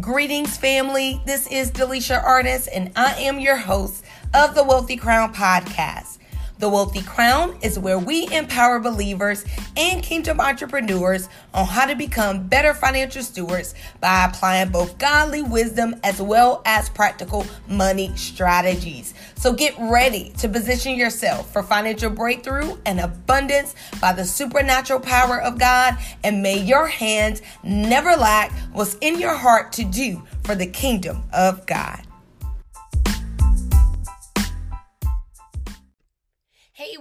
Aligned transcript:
Greetings, 0.00 0.56
family. 0.56 1.20
This 1.26 1.46
is 1.48 1.72
Delisha 1.72 2.22
Artist, 2.22 2.68
and 2.72 2.92
I 2.96 3.14
am 3.16 3.40
your 3.40 3.56
host 3.56 4.04
of 4.32 4.54
the 4.54 4.62
Wealthy 4.64 4.96
Crown 4.96 5.34
podcast. 5.34 6.19
The 6.60 6.68
Wealthy 6.68 7.00
Crown 7.00 7.56
is 7.62 7.78
where 7.78 7.98
we 7.98 8.28
empower 8.30 8.80
believers 8.80 9.46
and 9.78 10.02
kingdom 10.02 10.42
entrepreneurs 10.42 11.26
on 11.54 11.64
how 11.64 11.86
to 11.86 11.96
become 11.96 12.48
better 12.48 12.74
financial 12.74 13.22
stewards 13.22 13.74
by 13.98 14.26
applying 14.26 14.68
both 14.68 14.98
godly 14.98 15.40
wisdom 15.40 15.96
as 16.04 16.20
well 16.20 16.60
as 16.66 16.90
practical 16.90 17.46
money 17.66 18.14
strategies. 18.14 19.14
So 19.36 19.54
get 19.54 19.74
ready 19.78 20.34
to 20.36 20.50
position 20.50 20.96
yourself 20.96 21.50
for 21.50 21.62
financial 21.62 22.10
breakthrough 22.10 22.76
and 22.84 23.00
abundance 23.00 23.74
by 23.98 24.12
the 24.12 24.26
supernatural 24.26 25.00
power 25.00 25.40
of 25.40 25.58
God, 25.58 25.96
and 26.22 26.42
may 26.42 26.60
your 26.60 26.86
hands 26.86 27.40
never 27.62 28.16
lack 28.16 28.52
what's 28.74 28.98
in 29.00 29.18
your 29.18 29.34
heart 29.34 29.72
to 29.72 29.84
do 29.84 30.22
for 30.44 30.54
the 30.54 30.66
kingdom 30.66 31.22
of 31.32 31.64
God. 31.64 32.02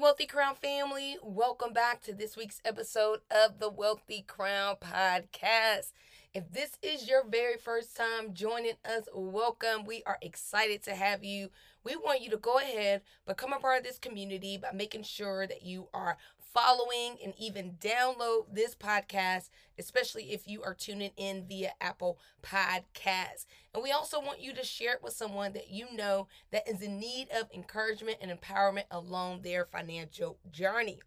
Wealthy 0.01 0.27
Crown 0.27 0.55
family, 0.55 1.17
welcome 1.21 1.73
back 1.73 2.01
to 2.03 2.13
this 2.13 2.37
week's 2.37 2.61
episode 2.63 3.19
of 3.29 3.59
the 3.59 3.69
Wealthy 3.69 4.23
Crown 4.25 4.77
podcast. 4.79 5.91
If 6.33 6.49
this 6.53 6.77
is 6.81 7.09
your 7.09 7.27
very 7.27 7.57
first 7.57 7.97
time 7.97 8.33
joining 8.33 8.75
us, 8.85 9.09
welcome. 9.13 9.83
We 9.85 10.03
are 10.05 10.17
excited 10.21 10.83
to 10.83 10.95
have 10.95 11.25
you. 11.25 11.49
We 11.83 11.97
want 11.97 12.21
you 12.21 12.29
to 12.29 12.37
go 12.37 12.59
ahead, 12.59 13.01
become 13.27 13.51
a 13.51 13.59
part 13.59 13.79
of 13.79 13.83
this 13.83 13.99
community 13.99 14.55
by 14.55 14.71
making 14.73 15.03
sure 15.03 15.45
that 15.45 15.63
you 15.63 15.89
are 15.93 16.15
following 16.53 17.17
and 17.23 17.33
even 17.37 17.77
download 17.79 18.53
this 18.53 18.75
podcast, 18.75 19.49
especially 19.77 20.31
if 20.31 20.47
you 20.47 20.63
are 20.63 20.73
tuning 20.73 21.11
in 21.17 21.45
via 21.47 21.73
Apple 21.79 22.19
Podcasts. 22.41 23.45
And 23.73 23.83
we 23.83 23.91
also 23.91 24.19
want 24.19 24.41
you 24.41 24.53
to 24.53 24.63
share 24.63 24.93
it 24.93 25.03
with 25.03 25.13
someone 25.13 25.53
that 25.53 25.69
you 25.69 25.87
know 25.93 26.27
that 26.51 26.67
is 26.67 26.81
in 26.81 26.99
need 26.99 27.27
of 27.31 27.49
encouragement 27.53 28.17
and 28.21 28.31
empowerment 28.31 28.85
along 28.91 29.41
their 29.41 29.65
financial 29.65 30.37
journey. 30.51 30.99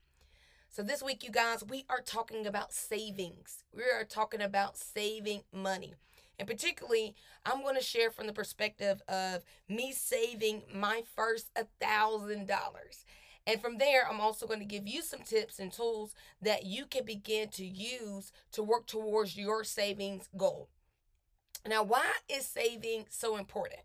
So, 0.69 0.83
this 0.83 1.03
week, 1.03 1.23
you 1.23 1.31
guys, 1.31 1.63
we 1.63 1.85
are 1.91 2.01
talking 2.01 2.47
about 2.47 2.73
savings. 2.73 3.65
We 3.75 3.83
are 3.83 4.05
talking 4.05 4.41
about 4.41 4.79
saving 4.79 5.43
money. 5.53 5.95
And 6.39 6.49
particularly, 6.49 7.15
I'm 7.45 7.63
going 7.63 7.77
to 7.77 7.83
share 7.83 8.11
from 8.11 8.27
the 8.27 8.33
perspective 8.33 9.03
of 9.07 9.45
me 9.69 9.93
saving 9.93 10.63
my 10.75 11.03
first 11.15 11.51
$1,000. 11.55 12.49
And 13.47 13.61
from 13.61 13.79
there, 13.79 14.09
I'm 14.09 14.21
also 14.21 14.47
going 14.47 14.61
to 14.61 14.65
give 14.65 14.87
you 14.87 15.03
some 15.03 15.21
tips 15.21 15.59
and 15.59 15.73
tools 15.73 16.15
that 16.41 16.65
you 16.65 16.87
can 16.87 17.05
begin 17.05 17.49
to 17.51 17.65
use 17.65 18.33
to 18.53 18.63
work 18.63 18.87
towards 18.87 19.37
your 19.37 19.65
savings 19.65 20.29
goal. 20.37 20.69
Now, 21.67 21.83
why 21.83 22.13
is 22.29 22.47
saving 22.47 23.07
so 23.09 23.37
important? 23.37 23.83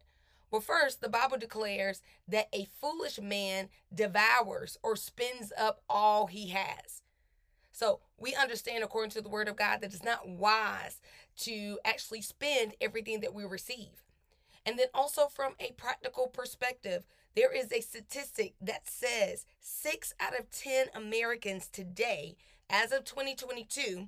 Well, 0.49 0.61
first, 0.61 1.01
the 1.01 1.09
Bible 1.09 1.37
declares 1.37 2.01
that 2.27 2.47
a 2.53 2.67
foolish 2.79 3.19
man 3.19 3.69
devours 3.93 4.77
or 4.81 4.95
spends 4.95 5.51
up 5.57 5.81
all 5.89 6.27
he 6.27 6.49
has. 6.49 7.01
So 7.71 7.99
we 8.17 8.33
understand, 8.33 8.83
according 8.83 9.11
to 9.11 9.21
the 9.21 9.29
word 9.29 9.47
of 9.47 9.55
God, 9.55 9.81
that 9.81 9.93
it's 9.93 10.03
not 10.03 10.27
wise 10.27 11.01
to 11.41 11.77
actually 11.83 12.21
spend 12.21 12.73
everything 12.81 13.19
that 13.19 13.33
we 13.33 13.43
receive. 13.43 14.03
And 14.65 14.79
then 14.79 14.87
also 14.93 15.27
from 15.27 15.53
a 15.59 15.73
practical 15.73 16.27
perspective, 16.27 17.03
there 17.37 17.53
is 17.53 17.71
a 17.71 17.81
statistic 17.81 18.55
that 18.59 18.89
says 18.89 19.45
six 19.59 20.11
out 20.19 20.37
of 20.37 20.49
10 20.49 20.87
Americans 20.95 21.67
today, 21.67 22.35
as 22.67 22.91
of 22.91 23.05
2022, 23.05 24.07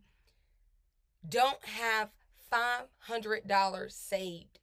don't 1.30 1.64
have 1.64 2.10
$500 2.52 3.92
saved. 3.92 4.60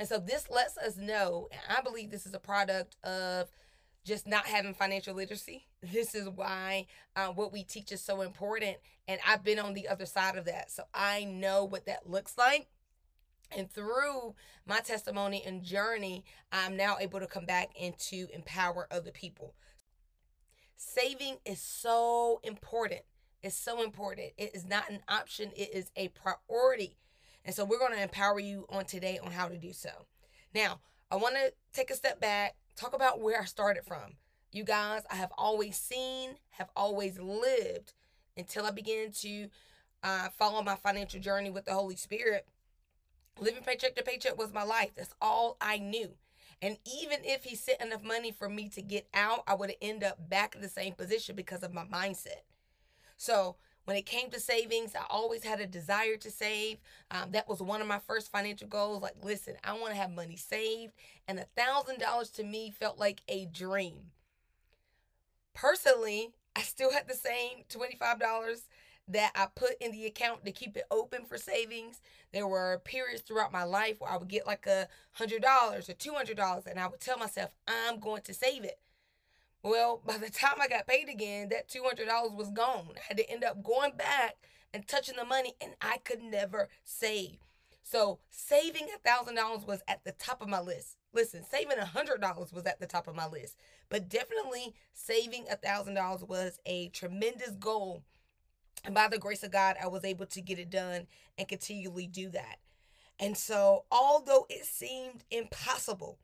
And 0.00 0.08
so 0.08 0.18
this 0.18 0.48
lets 0.48 0.78
us 0.78 0.96
know, 0.96 1.48
and 1.52 1.60
I 1.68 1.82
believe 1.82 2.10
this 2.10 2.24
is 2.24 2.32
a 2.32 2.38
product 2.38 2.96
of 3.04 3.50
just 4.06 4.26
not 4.26 4.46
having 4.46 4.72
financial 4.72 5.14
literacy. 5.14 5.66
This 5.92 6.14
is 6.14 6.30
why 6.30 6.86
uh, 7.14 7.26
what 7.26 7.52
we 7.52 7.62
teach 7.62 7.92
is 7.92 8.00
so 8.00 8.22
important. 8.22 8.78
And 9.06 9.20
I've 9.28 9.44
been 9.44 9.58
on 9.58 9.74
the 9.74 9.86
other 9.86 10.06
side 10.06 10.38
of 10.38 10.46
that. 10.46 10.70
So 10.70 10.84
I 10.94 11.24
know 11.24 11.66
what 11.66 11.84
that 11.84 12.08
looks 12.08 12.38
like. 12.38 12.68
And 13.50 13.70
through 13.70 14.34
my 14.66 14.80
testimony 14.80 15.42
and 15.44 15.62
journey, 15.62 16.24
I'm 16.52 16.76
now 16.76 16.96
able 17.00 17.20
to 17.20 17.26
come 17.26 17.46
back 17.46 17.70
and 17.80 17.96
to 18.10 18.28
empower 18.32 18.88
other 18.90 19.10
people. 19.10 19.54
Saving 20.76 21.36
is 21.44 21.60
so 21.60 22.40
important. 22.42 23.02
It's 23.42 23.56
so 23.56 23.82
important. 23.82 24.32
It 24.38 24.54
is 24.54 24.66
not 24.66 24.90
an 24.90 25.00
option, 25.08 25.50
it 25.56 25.74
is 25.74 25.90
a 25.96 26.08
priority. 26.08 26.96
And 27.44 27.54
so 27.54 27.64
we're 27.64 27.78
going 27.78 27.92
to 27.92 28.02
empower 28.02 28.40
you 28.40 28.66
on 28.70 28.86
today 28.86 29.18
on 29.22 29.30
how 29.30 29.48
to 29.48 29.58
do 29.58 29.72
so. 29.72 30.06
Now, 30.54 30.80
I 31.10 31.16
want 31.16 31.34
to 31.34 31.52
take 31.72 31.90
a 31.90 31.94
step 31.94 32.20
back, 32.20 32.56
talk 32.74 32.94
about 32.94 33.20
where 33.20 33.40
I 33.40 33.44
started 33.44 33.84
from. 33.84 34.16
You 34.50 34.64
guys, 34.64 35.02
I 35.10 35.16
have 35.16 35.32
always 35.36 35.76
seen, 35.76 36.36
have 36.52 36.70
always 36.74 37.18
lived 37.18 37.92
until 38.36 38.64
I 38.64 38.70
began 38.70 39.10
to 39.20 39.48
uh, 40.02 40.28
follow 40.38 40.62
my 40.62 40.76
financial 40.76 41.20
journey 41.20 41.50
with 41.50 41.64
the 41.64 41.74
Holy 41.74 41.96
Spirit. 41.96 42.46
Living 43.40 43.62
paycheck 43.62 43.96
to 43.96 44.02
paycheck 44.02 44.38
was 44.38 44.52
my 44.52 44.62
life. 44.62 44.90
That's 44.96 45.14
all 45.20 45.56
I 45.60 45.78
knew. 45.78 46.10
And 46.62 46.78
even 46.86 47.18
if 47.24 47.44
he 47.44 47.56
sent 47.56 47.80
enough 47.82 48.02
money 48.02 48.30
for 48.30 48.48
me 48.48 48.68
to 48.70 48.82
get 48.82 49.06
out, 49.12 49.42
I 49.46 49.54
would 49.54 49.74
end 49.82 50.04
up 50.04 50.28
back 50.30 50.54
in 50.54 50.62
the 50.62 50.68
same 50.68 50.94
position 50.94 51.36
because 51.36 51.62
of 51.62 51.74
my 51.74 51.84
mindset. 51.84 52.42
So 53.16 53.56
when 53.84 53.96
it 53.96 54.06
came 54.06 54.30
to 54.30 54.40
savings, 54.40 54.94
I 54.94 55.04
always 55.10 55.44
had 55.44 55.60
a 55.60 55.66
desire 55.66 56.16
to 56.16 56.30
save. 56.30 56.78
Um, 57.10 57.32
that 57.32 57.48
was 57.48 57.60
one 57.60 57.80
of 57.80 57.86
my 57.86 57.98
first 57.98 58.32
financial 58.32 58.68
goals. 58.68 59.02
Like, 59.02 59.16
listen, 59.22 59.56
I 59.62 59.72
want 59.74 59.88
to 59.88 60.00
have 60.00 60.10
money 60.10 60.36
saved. 60.36 60.94
And 61.28 61.38
a 61.38 61.46
$1,000 61.58 62.32
to 62.34 62.44
me 62.44 62.70
felt 62.70 62.98
like 62.98 63.22
a 63.28 63.46
dream. 63.46 64.12
Personally, 65.54 66.30
I 66.56 66.62
still 66.62 66.92
had 66.92 67.08
the 67.08 67.14
same 67.14 67.64
$25 67.68 68.62
that 69.08 69.32
I 69.34 69.46
put 69.54 69.76
in 69.80 69.92
the 69.92 70.06
account 70.06 70.44
to 70.44 70.52
keep 70.52 70.76
it 70.76 70.84
open 70.90 71.24
for 71.24 71.36
savings. 71.36 72.00
There 72.32 72.46
were 72.46 72.80
periods 72.84 73.22
throughout 73.22 73.52
my 73.52 73.64
life 73.64 73.96
where 74.00 74.10
I 74.10 74.16
would 74.16 74.28
get 74.28 74.46
like 74.46 74.66
a 74.66 74.88
hundred 75.12 75.42
dollars 75.42 75.88
or 75.88 75.94
two 75.94 76.14
hundred 76.14 76.36
dollars, 76.36 76.64
and 76.66 76.80
I 76.80 76.86
would 76.86 77.00
tell 77.00 77.18
myself 77.18 77.50
I'm 77.68 78.00
going 78.00 78.22
to 78.22 78.34
save 78.34 78.64
it. 78.64 78.78
Well, 79.62 80.00
by 80.06 80.18
the 80.18 80.30
time 80.30 80.56
I 80.60 80.68
got 80.68 80.86
paid 80.86 81.08
again, 81.08 81.48
that 81.50 81.68
two 81.68 81.82
hundred 81.82 82.06
dollars 82.06 82.32
was 82.32 82.50
gone. 82.50 82.88
I 82.96 83.00
had 83.08 83.16
to 83.18 83.30
end 83.30 83.44
up 83.44 83.62
going 83.62 83.96
back 83.96 84.36
and 84.72 84.86
touching 84.88 85.16
the 85.16 85.24
money, 85.24 85.54
and 85.60 85.72
I 85.80 85.98
could 85.98 86.22
never 86.22 86.68
save. 86.84 87.38
So 87.82 88.18
saving 88.30 88.88
a 88.94 88.98
thousand 89.06 89.34
dollars 89.34 89.66
was 89.66 89.82
at 89.86 90.02
the 90.04 90.12
top 90.12 90.40
of 90.40 90.48
my 90.48 90.60
list. 90.60 90.96
Listen, 91.12 91.44
saving 91.44 91.78
a 91.78 91.84
hundred 91.84 92.22
dollars 92.22 92.52
was 92.52 92.64
at 92.64 92.80
the 92.80 92.86
top 92.86 93.06
of 93.06 93.14
my 93.14 93.26
list, 93.28 93.56
but 93.90 94.08
definitely 94.08 94.74
saving 94.94 95.44
a 95.50 95.56
thousand 95.56 95.94
dollars 95.94 96.24
was 96.24 96.58
a 96.64 96.88
tremendous 96.88 97.50
goal 97.50 98.02
and 98.84 98.94
by 98.94 99.08
the 99.08 99.18
grace 99.18 99.42
of 99.42 99.50
God, 99.50 99.76
I 99.82 99.86
was 99.86 100.04
able 100.04 100.26
to 100.26 100.40
get 100.40 100.58
it 100.58 100.70
done 100.70 101.06
and 101.38 101.48
continually 101.48 102.06
do 102.06 102.28
that. 102.30 102.56
And 103.18 103.36
so, 103.36 103.84
although 103.90 104.46
it 104.50 104.66
seemed 104.66 105.24
impossible, 105.30 106.18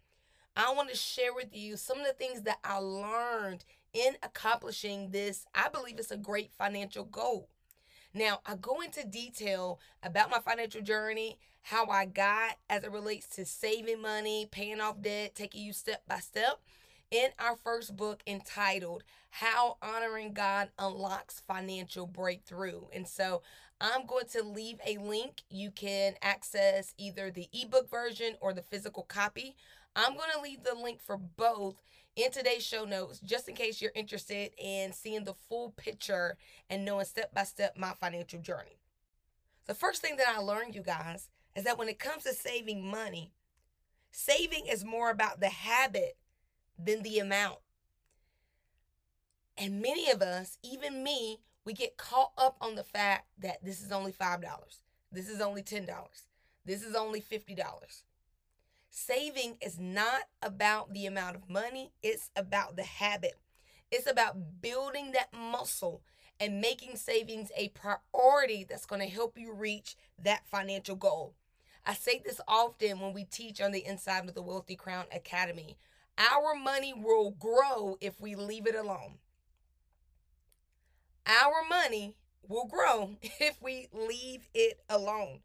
I 0.57 0.73
want 0.75 0.91
to 0.91 0.97
share 0.97 1.33
with 1.33 1.55
you 1.57 1.77
some 1.77 2.01
of 2.01 2.07
the 2.07 2.13
things 2.13 2.43
that 2.43 2.59
I 2.65 2.79
learned 2.79 3.65
in 3.93 4.17
accomplishing 4.23 5.11
this. 5.11 5.47
I 5.55 5.69
believe 5.69 5.99
it's 5.99 6.11
a 6.11 6.17
great 6.17 6.51
financial 6.53 7.05
goal. 7.05 7.49
Now, 8.13 8.41
I 8.45 8.57
go 8.57 8.81
into 8.81 9.07
detail 9.07 9.79
about 10.03 10.31
my 10.31 10.41
financial 10.41 10.83
journey, 10.83 11.39
how 11.63 11.87
I 11.87 12.07
got 12.07 12.57
as 12.69 12.83
it 12.83 12.91
relates 12.91 13.29
to 13.37 13.45
saving 13.45 14.03
money, 14.03 14.49
paying 14.51 14.81
off 14.81 15.01
debt, 15.01 15.37
taking 15.37 15.63
you 15.63 15.73
step 15.73 16.03
by 16.09 16.19
step 16.19 16.61
in 17.11 17.31
our 17.39 17.57
first 17.57 17.97
book 17.97 18.23
entitled 18.27 19.03
How 19.31 19.77
Honoring 19.83 20.33
God 20.33 20.71
Unlocks 20.79 21.41
Financial 21.47 22.07
Breakthrough. 22.07 22.83
And 22.93 23.07
so 23.07 23.43
I'm 23.81 24.07
going 24.07 24.27
to 24.33 24.43
leave 24.43 24.79
a 24.87 24.99
link. 24.99 25.43
You 25.51 25.71
can 25.71 26.15
access 26.23 26.95
either 26.99 27.31
the 27.31 27.49
ebook 27.53 27.91
version 27.91 28.35
or 28.41 28.53
the 28.53 28.63
physical 28.63 29.03
copy. 29.03 29.57
I'm 29.97 30.15
going 30.15 30.31
to 30.35 30.41
leave 30.41 30.63
the 30.63 30.75
link 30.75 31.01
for 31.01 31.17
both 31.17 31.83
in 32.15 32.31
today's 32.31 32.65
show 32.65 32.85
notes 32.85 33.21
just 33.21 33.49
in 33.49 33.55
case 33.55 33.81
you're 33.81 33.93
interested 33.95 34.53
in 34.59 34.93
seeing 34.93 35.25
the 35.25 35.35
full 35.49 35.71
picture 35.77 36.37
and 36.69 36.85
knowing 36.85 37.07
step 37.07 37.35
by 37.35 37.45
step 37.45 37.77
my 37.77 37.93
financial 37.93 38.41
journey. 38.41 38.79
The 39.67 39.75
first 39.75 40.03
thing 40.03 40.17
that 40.17 40.29
I 40.29 40.39
learned, 40.41 40.75
you 40.75 40.83
guys, 40.83 41.29
is 41.57 41.65
that 41.65 41.79
when 41.79 41.89
it 41.89 41.99
comes 41.99 42.25
to 42.25 42.35
saving 42.35 42.89
money, 42.89 43.33
saving 44.11 44.67
is 44.67 44.85
more 44.85 45.11
about 45.11 45.41
the 45.41 45.49
habit 45.49 46.17
than 46.83 47.03
the 47.03 47.19
amount. 47.19 47.59
And 49.57 49.83
many 49.83 50.11
of 50.11 50.23
us, 50.23 50.59
even 50.63 51.03
me, 51.03 51.41
we 51.65 51.73
get 51.73 51.97
caught 51.97 52.33
up 52.39 52.57
on 52.61 52.75
the 52.75 52.85
fact 52.85 53.27
that 53.39 53.63
this 53.63 53.83
is 53.83 53.93
only 53.93 54.13
$5. 54.13 54.43
This 55.13 55.29
is 55.29 55.41
only 55.41 55.63
$10. 55.63 55.87
This 56.65 56.83
is 56.83 56.95
only 56.95 57.21
$50. 57.21 57.59
Saving 58.91 59.57
is 59.61 59.79
not 59.79 60.23
about 60.43 60.93
the 60.93 61.07
amount 61.07 61.37
of 61.37 61.49
money, 61.49 61.93
it's 62.03 62.31
about 62.35 62.77
the 62.77 62.83
habit. 62.83 63.35
It's 63.91 64.11
about 64.11 64.61
building 64.61 65.13
that 65.13 65.33
muscle 65.33 66.03
and 66.39 66.61
making 66.61 66.97
savings 66.97 67.53
a 67.57 67.69
priority 67.69 68.65
that's 68.69 68.87
going 68.87 69.03
to 69.03 69.09
help 69.09 69.37
you 69.37 69.53
reach 69.53 69.97
that 70.23 70.47
financial 70.47 70.97
goal. 70.97 71.35
I 71.85 71.95
say 71.95 72.21
this 72.25 72.41
often 72.49 73.01
when 73.01 73.13
we 73.13 73.25
teach 73.25 73.61
on 73.61 73.73
the 73.73 73.85
inside 73.85 74.29
of 74.29 74.35
the 74.35 74.43
Wealthy 74.43 74.77
Crown 74.77 75.05
Academy. 75.15 75.77
Our 76.19 76.55
money 76.55 76.93
will 76.95 77.31
grow 77.31 77.97
if 78.01 78.21
we 78.21 78.35
leave 78.35 78.67
it 78.67 78.75
alone. 78.75 79.19
Our 81.27 81.65
money 81.69 82.17
will 82.47 82.67
grow 82.67 83.17
if 83.23 83.61
we 83.63 83.89
leave 83.93 84.49
it 84.55 84.81
alone. 84.89 85.41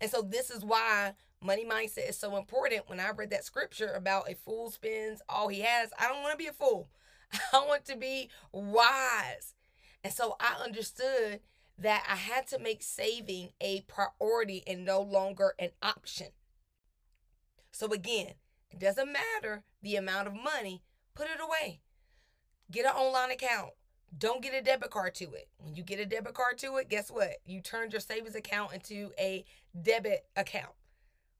And 0.00 0.10
so, 0.10 0.22
this 0.22 0.50
is 0.50 0.64
why 0.64 1.12
money 1.42 1.64
mindset 1.64 2.08
is 2.08 2.18
so 2.18 2.36
important. 2.36 2.88
When 2.88 3.00
I 3.00 3.10
read 3.10 3.30
that 3.30 3.44
scripture 3.44 3.92
about 3.92 4.30
a 4.30 4.34
fool 4.34 4.70
spends 4.70 5.20
all 5.28 5.48
he 5.48 5.60
has, 5.60 5.90
I 5.98 6.08
don't 6.08 6.22
want 6.22 6.32
to 6.32 6.42
be 6.42 6.48
a 6.48 6.52
fool. 6.52 6.88
I 7.52 7.64
want 7.66 7.84
to 7.86 7.96
be 7.96 8.30
wise. 8.52 9.54
And 10.02 10.12
so, 10.12 10.36
I 10.40 10.62
understood 10.62 11.40
that 11.78 12.04
I 12.08 12.16
had 12.16 12.46
to 12.48 12.58
make 12.58 12.82
saving 12.82 13.50
a 13.60 13.82
priority 13.82 14.62
and 14.66 14.84
no 14.84 15.00
longer 15.00 15.54
an 15.58 15.70
option. 15.82 16.28
So, 17.72 17.92
again, 17.92 18.34
it 18.74 18.80
doesn't 18.80 19.12
matter 19.12 19.62
the 19.82 19.94
amount 19.94 20.26
of 20.26 20.34
money, 20.34 20.82
put 21.14 21.28
it 21.28 21.40
away. 21.40 21.80
Get 22.72 22.86
an 22.86 22.92
online 22.92 23.30
account. 23.30 23.70
Don't 24.16 24.42
get 24.42 24.52
a 24.52 24.62
debit 24.62 24.90
card 24.90 25.14
to 25.16 25.32
it. 25.32 25.48
When 25.58 25.76
you 25.76 25.84
get 25.84 26.00
a 26.00 26.06
debit 26.06 26.34
card 26.34 26.58
to 26.58 26.76
it, 26.78 26.88
guess 26.88 27.08
what? 27.08 27.36
You 27.46 27.60
turned 27.60 27.92
your 27.92 28.00
savings 28.00 28.34
account 28.34 28.72
into 28.72 29.12
a 29.18 29.44
debit 29.80 30.26
account. 30.34 30.72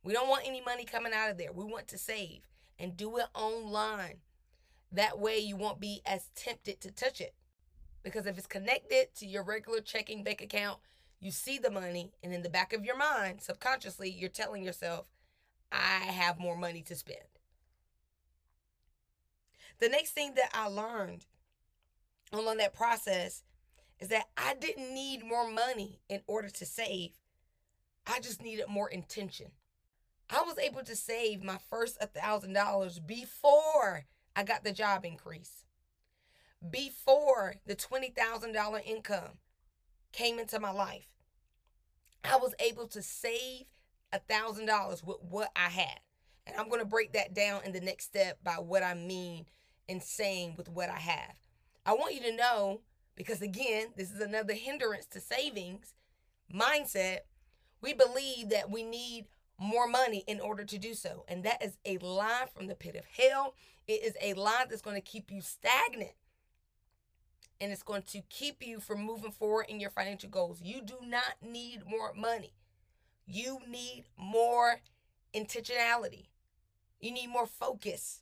We 0.04 0.12
don't 0.12 0.28
want 0.28 0.46
any 0.46 0.60
money 0.60 0.84
coming 0.84 1.12
out 1.12 1.30
of 1.30 1.38
there. 1.38 1.52
We 1.52 1.64
want 1.64 1.88
to 1.88 1.98
save 1.98 2.46
and 2.78 2.96
do 2.96 3.16
it 3.18 3.26
online. 3.34 4.18
That 4.92 5.18
way, 5.18 5.38
you 5.38 5.56
won't 5.56 5.80
be 5.80 6.02
as 6.06 6.30
tempted 6.36 6.80
to 6.82 6.92
touch 6.92 7.20
it. 7.20 7.34
Because 8.04 8.26
if 8.26 8.38
it's 8.38 8.46
connected 8.46 9.08
to 9.16 9.26
your 9.26 9.42
regular 9.42 9.80
checking 9.80 10.22
bank 10.22 10.40
account, 10.40 10.78
you 11.20 11.32
see 11.32 11.58
the 11.58 11.70
money, 11.70 12.12
and 12.22 12.32
in 12.32 12.42
the 12.42 12.50
back 12.50 12.72
of 12.72 12.84
your 12.84 12.96
mind, 12.96 13.40
subconsciously, 13.40 14.10
you're 14.10 14.28
telling 14.28 14.62
yourself, 14.62 15.08
I 15.74 16.04
have 16.04 16.38
more 16.38 16.56
money 16.56 16.82
to 16.82 16.94
spend. 16.94 17.18
The 19.80 19.88
next 19.88 20.12
thing 20.12 20.34
that 20.36 20.50
I 20.54 20.68
learned 20.68 21.26
along 22.32 22.58
that 22.58 22.74
process 22.74 23.42
is 23.98 24.08
that 24.08 24.28
I 24.36 24.54
didn't 24.54 24.94
need 24.94 25.24
more 25.24 25.50
money 25.50 26.00
in 26.08 26.20
order 26.26 26.48
to 26.48 26.66
save. 26.66 27.10
I 28.06 28.20
just 28.20 28.40
needed 28.42 28.68
more 28.68 28.88
intention. 28.88 29.50
I 30.30 30.42
was 30.42 30.58
able 30.58 30.82
to 30.84 30.96
save 30.96 31.42
my 31.42 31.58
first 31.70 32.00
$1,000 32.00 33.06
before 33.06 34.06
I 34.36 34.42
got 34.42 34.64
the 34.64 34.72
job 34.72 35.04
increase, 35.04 35.64
before 36.70 37.56
the 37.66 37.76
$20,000 37.76 38.86
income 38.86 39.38
came 40.12 40.38
into 40.38 40.60
my 40.60 40.70
life. 40.70 41.08
I 42.22 42.36
was 42.36 42.54
able 42.58 42.86
to 42.88 43.02
save 43.02 43.66
$1,000 44.28 45.04
with 45.04 45.16
what 45.28 45.50
I 45.56 45.68
had. 45.68 46.00
And 46.46 46.56
I'm 46.56 46.68
going 46.68 46.80
to 46.80 46.86
break 46.86 47.12
that 47.14 47.34
down 47.34 47.62
in 47.64 47.72
the 47.72 47.80
next 47.80 48.04
step 48.04 48.38
by 48.42 48.54
what 48.54 48.82
I 48.82 48.94
mean 48.94 49.46
in 49.88 50.00
saying 50.00 50.54
with 50.56 50.68
what 50.68 50.90
I 50.90 50.98
have. 50.98 51.34
I 51.86 51.94
want 51.94 52.14
you 52.14 52.20
to 52.22 52.36
know, 52.36 52.80
because 53.16 53.42
again, 53.42 53.88
this 53.96 54.10
is 54.10 54.20
another 54.20 54.54
hindrance 54.54 55.06
to 55.06 55.20
savings 55.20 55.94
mindset. 56.54 57.20
We 57.80 57.92
believe 57.94 58.50
that 58.50 58.70
we 58.70 58.82
need 58.82 59.26
more 59.58 59.86
money 59.86 60.24
in 60.26 60.40
order 60.40 60.64
to 60.64 60.78
do 60.78 60.94
so. 60.94 61.24
And 61.28 61.44
that 61.44 61.62
is 61.62 61.76
a 61.84 61.98
lie 61.98 62.46
from 62.54 62.66
the 62.66 62.74
pit 62.74 62.96
of 62.96 63.04
hell. 63.04 63.54
It 63.86 64.02
is 64.02 64.14
a 64.20 64.34
lie 64.34 64.64
that's 64.68 64.82
going 64.82 64.96
to 64.96 65.02
keep 65.02 65.30
you 65.30 65.40
stagnant. 65.40 66.14
And 67.60 67.70
it's 67.70 67.82
going 67.82 68.02
to 68.08 68.20
keep 68.28 68.66
you 68.66 68.80
from 68.80 69.04
moving 69.04 69.30
forward 69.30 69.66
in 69.68 69.80
your 69.80 69.90
financial 69.90 70.28
goals. 70.28 70.60
You 70.62 70.82
do 70.82 70.96
not 71.02 71.36
need 71.42 71.82
more 71.86 72.12
money. 72.14 72.52
You 73.26 73.60
need 73.68 74.04
more 74.16 74.80
intentionality. 75.34 76.28
You 77.00 77.12
need 77.12 77.28
more 77.28 77.46
focus. 77.46 78.20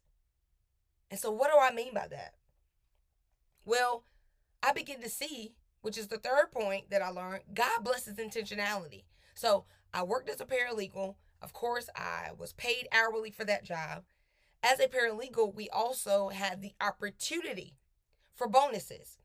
And 1.10 1.18
so, 1.20 1.30
what 1.30 1.50
do 1.52 1.58
I 1.58 1.72
mean 1.72 1.94
by 1.94 2.08
that? 2.08 2.34
Well, 3.64 4.04
I 4.62 4.72
begin 4.72 5.00
to 5.02 5.08
see, 5.08 5.54
which 5.82 5.98
is 5.98 6.08
the 6.08 6.18
third 6.18 6.50
point 6.52 6.90
that 6.90 7.02
I 7.02 7.08
learned, 7.08 7.42
God 7.52 7.82
blesses 7.82 8.16
intentionality. 8.16 9.04
So 9.34 9.64
I 9.92 10.02
worked 10.02 10.30
as 10.30 10.40
a 10.40 10.46
paralegal. 10.46 11.16
Of 11.40 11.52
course, 11.52 11.88
I 11.96 12.30
was 12.38 12.52
paid 12.52 12.86
hourly 12.92 13.30
for 13.30 13.44
that 13.44 13.64
job. 13.64 14.04
As 14.62 14.78
a 14.78 14.86
paralegal, 14.86 15.54
we 15.54 15.68
also 15.70 16.28
had 16.28 16.62
the 16.62 16.74
opportunity 16.80 17.74
for 18.34 18.46
bonuses. 18.46 19.18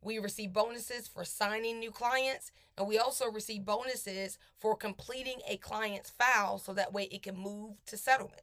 We 0.00 0.18
receive 0.18 0.52
bonuses 0.52 1.08
for 1.08 1.24
signing 1.24 1.78
new 1.80 1.90
clients, 1.90 2.52
and 2.76 2.86
we 2.86 2.98
also 2.98 3.30
receive 3.30 3.64
bonuses 3.64 4.38
for 4.58 4.76
completing 4.76 5.40
a 5.48 5.56
client's 5.56 6.10
file 6.10 6.58
so 6.58 6.72
that 6.72 6.92
way 6.92 7.04
it 7.04 7.22
can 7.22 7.36
move 7.36 7.76
to 7.86 7.96
settlement. 7.96 8.42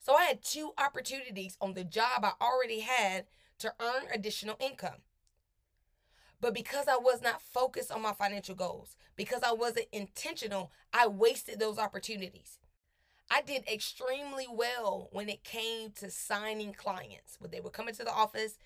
So 0.00 0.14
I 0.14 0.24
had 0.24 0.42
two 0.42 0.72
opportunities 0.78 1.56
on 1.60 1.74
the 1.74 1.84
job 1.84 2.24
I 2.24 2.32
already 2.40 2.80
had 2.80 3.26
to 3.58 3.72
earn 3.80 4.04
additional 4.12 4.56
income. 4.60 5.02
But 6.40 6.54
because 6.54 6.86
I 6.88 6.96
was 6.96 7.22
not 7.22 7.40
focused 7.40 7.90
on 7.90 8.02
my 8.02 8.12
financial 8.12 8.54
goals, 8.54 8.96
because 9.16 9.42
I 9.42 9.52
wasn't 9.52 9.86
intentional, 9.92 10.70
I 10.92 11.06
wasted 11.06 11.58
those 11.58 11.78
opportunities. 11.78 12.58
I 13.30 13.40
did 13.42 13.66
extremely 13.66 14.46
well 14.48 15.08
when 15.10 15.28
it 15.28 15.42
came 15.42 15.90
to 15.92 16.10
signing 16.10 16.72
clients. 16.72 17.36
When 17.40 17.50
they 17.50 17.60
would 17.60 17.72
come 17.72 17.88
into 17.88 18.04
the 18.04 18.12
office, 18.12 18.58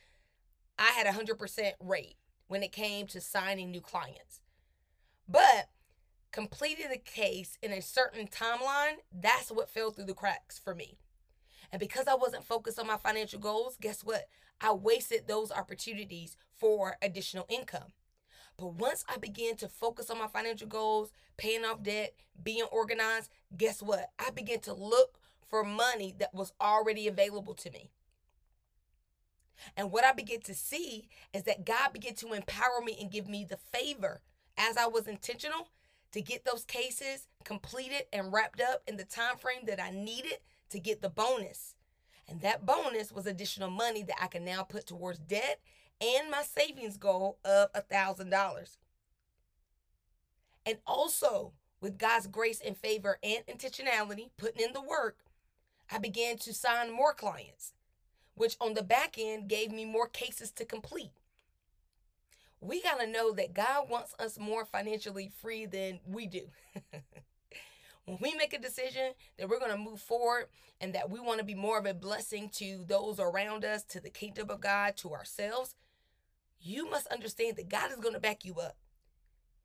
I 0.80 0.92
had 0.92 1.06
a 1.06 1.10
100% 1.10 1.72
rate 1.78 2.16
when 2.48 2.62
it 2.62 2.72
came 2.72 3.06
to 3.08 3.20
signing 3.20 3.70
new 3.70 3.82
clients. 3.82 4.40
But 5.28 5.68
completing 6.32 6.88
the 6.88 6.96
case 6.96 7.58
in 7.62 7.70
a 7.70 7.82
certain 7.82 8.26
timeline, 8.26 8.96
that's 9.12 9.52
what 9.52 9.68
fell 9.68 9.90
through 9.90 10.06
the 10.06 10.14
cracks 10.14 10.58
for 10.58 10.74
me. 10.74 10.96
And 11.70 11.78
because 11.78 12.06
I 12.08 12.14
wasn't 12.14 12.44
focused 12.44 12.78
on 12.78 12.86
my 12.86 12.96
financial 12.96 13.38
goals, 13.38 13.76
guess 13.78 14.02
what? 14.02 14.26
I 14.58 14.72
wasted 14.72 15.28
those 15.28 15.52
opportunities 15.52 16.36
for 16.56 16.96
additional 17.02 17.44
income. 17.50 17.92
But 18.56 18.74
once 18.74 19.04
I 19.06 19.18
began 19.18 19.56
to 19.56 19.68
focus 19.68 20.08
on 20.08 20.18
my 20.18 20.28
financial 20.28 20.66
goals, 20.66 21.12
paying 21.36 21.64
off 21.64 21.82
debt, 21.82 22.14
being 22.42 22.64
organized, 22.72 23.30
guess 23.54 23.82
what? 23.82 24.10
I 24.18 24.30
began 24.30 24.60
to 24.60 24.72
look 24.72 25.18
for 25.46 25.62
money 25.62 26.14
that 26.18 26.34
was 26.34 26.54
already 26.58 27.06
available 27.06 27.54
to 27.54 27.70
me. 27.70 27.90
And 29.76 29.90
what 29.90 30.04
I 30.04 30.12
began 30.12 30.40
to 30.42 30.54
see 30.54 31.08
is 31.32 31.44
that 31.44 31.64
God 31.64 31.92
began 31.92 32.14
to 32.16 32.32
empower 32.32 32.80
me 32.84 32.96
and 33.00 33.10
give 33.10 33.28
me 33.28 33.44
the 33.44 33.56
favor 33.56 34.20
as 34.56 34.76
I 34.76 34.86
was 34.86 35.06
intentional 35.06 35.68
to 36.12 36.20
get 36.20 36.44
those 36.44 36.64
cases 36.64 37.28
completed 37.44 38.04
and 38.12 38.32
wrapped 38.32 38.60
up 38.60 38.82
in 38.86 38.96
the 38.96 39.04
time 39.04 39.36
frame 39.36 39.66
that 39.66 39.80
I 39.80 39.90
needed 39.90 40.38
to 40.70 40.80
get 40.80 41.02
the 41.02 41.08
bonus. 41.08 41.74
And 42.28 42.40
that 42.42 42.66
bonus 42.66 43.12
was 43.12 43.26
additional 43.26 43.70
money 43.70 44.02
that 44.04 44.22
I 44.22 44.26
can 44.26 44.44
now 44.44 44.62
put 44.62 44.86
towards 44.86 45.18
debt 45.18 45.60
and 46.00 46.30
my 46.30 46.42
savings 46.42 46.96
goal 46.96 47.38
of 47.44 47.68
a 47.74 47.82
$1,000. 47.82 48.76
And 50.66 50.78
also, 50.86 51.52
with 51.80 51.98
God's 51.98 52.26
grace 52.26 52.60
and 52.64 52.76
favor 52.76 53.18
and 53.22 53.44
intentionality, 53.46 54.30
putting 54.36 54.64
in 54.64 54.72
the 54.72 54.82
work, 54.82 55.18
I 55.90 55.98
began 55.98 56.36
to 56.38 56.54
sign 56.54 56.92
more 56.92 57.14
clients, 57.14 57.72
which 58.34 58.56
on 58.60 58.74
the 58.74 58.82
back 58.82 59.16
end 59.18 59.48
gave 59.48 59.70
me 59.70 59.84
more 59.84 60.08
cases 60.08 60.50
to 60.52 60.64
complete. 60.64 61.12
We 62.60 62.82
got 62.82 63.00
to 63.00 63.06
know 63.06 63.32
that 63.32 63.54
God 63.54 63.88
wants 63.88 64.14
us 64.18 64.38
more 64.38 64.64
financially 64.64 65.30
free 65.40 65.66
than 65.66 66.00
we 66.06 66.26
do. 66.26 66.48
when 68.04 68.18
we 68.20 68.34
make 68.34 68.52
a 68.52 68.58
decision 68.58 69.12
that 69.38 69.48
we're 69.48 69.58
going 69.58 69.70
to 69.70 69.78
move 69.78 70.00
forward 70.00 70.46
and 70.80 70.94
that 70.94 71.10
we 71.10 71.20
want 71.20 71.38
to 71.38 71.44
be 71.44 71.54
more 71.54 71.78
of 71.78 71.86
a 71.86 71.94
blessing 71.94 72.50
to 72.54 72.84
those 72.86 73.18
around 73.18 73.64
us, 73.64 73.82
to 73.84 74.00
the 74.00 74.10
kingdom 74.10 74.50
of 74.50 74.60
God, 74.60 74.96
to 74.98 75.12
ourselves, 75.12 75.74
you 76.60 76.90
must 76.90 77.06
understand 77.06 77.56
that 77.56 77.68
God 77.68 77.90
is 77.90 77.98
going 77.98 78.14
to 78.14 78.20
back 78.20 78.44
you 78.44 78.54
up. 78.54 78.76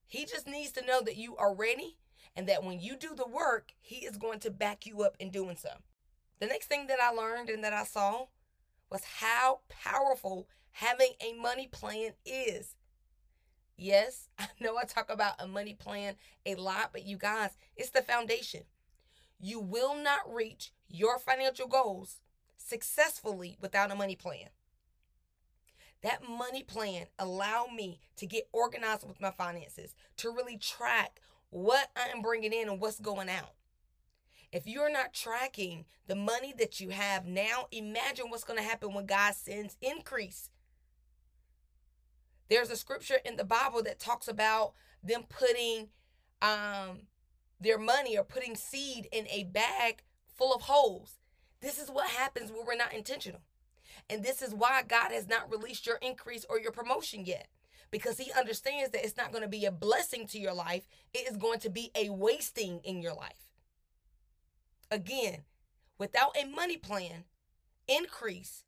He 0.07 0.25
just 0.25 0.47
needs 0.47 0.71
to 0.73 0.85
know 0.85 1.01
that 1.01 1.17
you 1.17 1.35
are 1.37 1.53
ready 1.53 1.97
and 2.35 2.47
that 2.47 2.63
when 2.63 2.79
you 2.79 2.95
do 2.95 3.15
the 3.15 3.27
work, 3.27 3.73
He 3.81 4.05
is 4.05 4.17
going 4.17 4.39
to 4.39 4.51
back 4.51 4.85
you 4.85 5.01
up 5.01 5.15
in 5.19 5.31
doing 5.31 5.57
so. 5.57 5.69
The 6.39 6.47
next 6.47 6.67
thing 6.67 6.87
that 6.87 6.99
I 7.01 7.11
learned 7.11 7.49
and 7.49 7.63
that 7.63 7.73
I 7.73 7.83
saw 7.83 8.25
was 8.95 9.03
how 9.19 9.59
powerful 9.67 10.47
having 10.71 11.11
a 11.19 11.33
money 11.33 11.67
plan 11.67 12.11
is. 12.25 12.75
Yes, 13.75 14.29
I 14.39 14.47
know 14.61 14.77
I 14.77 14.85
talk 14.85 15.09
about 15.09 15.33
a 15.37 15.47
money 15.47 15.73
plan 15.73 16.15
a 16.45 16.55
lot, 16.55 16.91
but 16.93 17.05
you 17.05 17.17
guys, 17.17 17.57
it's 17.75 17.89
the 17.89 18.01
foundation. 18.01 18.61
You 19.37 19.59
will 19.59 19.95
not 19.95 20.33
reach 20.33 20.71
your 20.87 21.19
financial 21.19 21.67
goals 21.67 22.21
successfully 22.55 23.57
without 23.59 23.91
a 23.91 23.95
money 23.95 24.15
plan. 24.15 24.47
That 26.01 26.25
money 26.25 26.63
plan 26.63 27.07
allowed 27.19 27.73
me 27.75 27.99
to 28.15 28.25
get 28.25 28.47
organized 28.53 29.05
with 29.05 29.19
my 29.19 29.31
finances, 29.31 29.93
to 30.17 30.29
really 30.29 30.57
track 30.57 31.19
what 31.49 31.89
I 31.97 32.15
am 32.15 32.21
bringing 32.21 32.53
in 32.53 32.69
and 32.69 32.79
what's 32.79 33.01
going 33.01 33.27
out. 33.27 33.55
If 34.55 34.65
you're 34.65 34.89
not 34.89 35.11
tracking 35.11 35.83
the 36.07 36.15
money 36.15 36.53
that 36.57 36.79
you 36.79 36.91
have 36.91 37.25
now, 37.25 37.67
imagine 37.73 38.29
what's 38.29 38.45
going 38.45 38.57
to 38.57 38.63
happen 38.63 38.93
when 38.93 39.05
God 39.05 39.35
sends 39.35 39.75
increase. 39.81 40.49
There's 42.49 42.69
a 42.69 42.77
scripture 42.77 43.17
in 43.25 43.35
the 43.35 43.43
Bible 43.43 43.83
that 43.83 43.99
talks 43.99 44.29
about 44.29 44.71
them 45.03 45.23
putting 45.27 45.89
um, 46.41 47.01
their 47.59 47.77
money 47.77 48.17
or 48.17 48.23
putting 48.23 48.55
seed 48.55 49.09
in 49.11 49.27
a 49.27 49.43
bag 49.43 50.03
full 50.33 50.53
of 50.53 50.61
holes. 50.61 51.19
This 51.59 51.77
is 51.77 51.89
what 51.89 52.11
happens 52.11 52.49
when 52.49 52.65
we're 52.65 52.77
not 52.77 52.93
intentional. 52.93 53.41
And 54.09 54.23
this 54.23 54.41
is 54.41 54.55
why 54.55 54.83
God 54.83 55.11
has 55.11 55.27
not 55.27 55.51
released 55.51 55.85
your 55.85 55.97
increase 55.97 56.45
or 56.49 56.61
your 56.61 56.71
promotion 56.71 57.25
yet. 57.25 57.49
Because 57.91 58.19
he 58.19 58.31
understands 58.31 58.91
that 58.91 59.03
it's 59.03 59.17
not 59.17 59.33
going 59.33 59.43
to 59.43 59.49
be 59.49 59.65
a 59.65 59.71
blessing 59.71 60.27
to 60.27 60.39
your 60.39 60.53
life, 60.53 60.87
it 61.13 61.29
is 61.29 61.35
going 61.35 61.59
to 61.59 61.69
be 61.69 61.91
a 61.93 62.09
wasting 62.09 62.79
in 62.85 63.01
your 63.01 63.13
life. 63.13 63.44
Again, 64.95 65.39
without 65.97 66.37
a 66.41 66.45
money 66.45 66.77
plan, 66.77 67.25
increase 67.85 68.63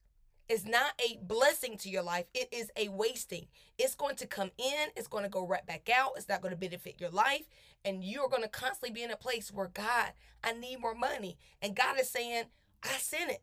is 0.50 0.66
not 0.66 0.92
a 1.00 1.18
blessing 1.24 1.78
to 1.78 1.90
your 1.90 2.04
life. 2.04 2.26
It 2.34 2.50
is 2.52 2.70
a 2.76 2.90
wasting. 2.90 3.48
It's 3.78 3.96
going 3.96 4.18
to 4.18 4.28
come 4.28 4.52
in, 4.58 4.90
it's 4.98 5.08
going 5.08 5.24
to 5.24 5.30
go 5.30 5.48
right 5.48 5.66
back 5.66 5.90
out. 5.90 6.12
It's 6.18 6.28
not 6.28 6.42
going 6.42 6.54
to 6.54 6.60
benefit 6.60 7.00
your 7.00 7.12
life. 7.12 7.48
And 7.86 8.04
you're 8.04 8.28
going 8.28 8.44
to 8.44 8.50
constantly 8.50 8.94
be 8.94 9.04
in 9.04 9.12
a 9.12 9.16
place 9.16 9.54
where, 9.54 9.70
God, 9.74 10.12
I 10.44 10.52
need 10.52 10.82
more 10.82 10.94
money. 10.94 11.38
And 11.62 11.78
God 11.78 11.98
is 11.98 12.10
saying, 12.10 12.44
I 12.84 12.98
sent 12.98 13.32
it. 13.32 13.42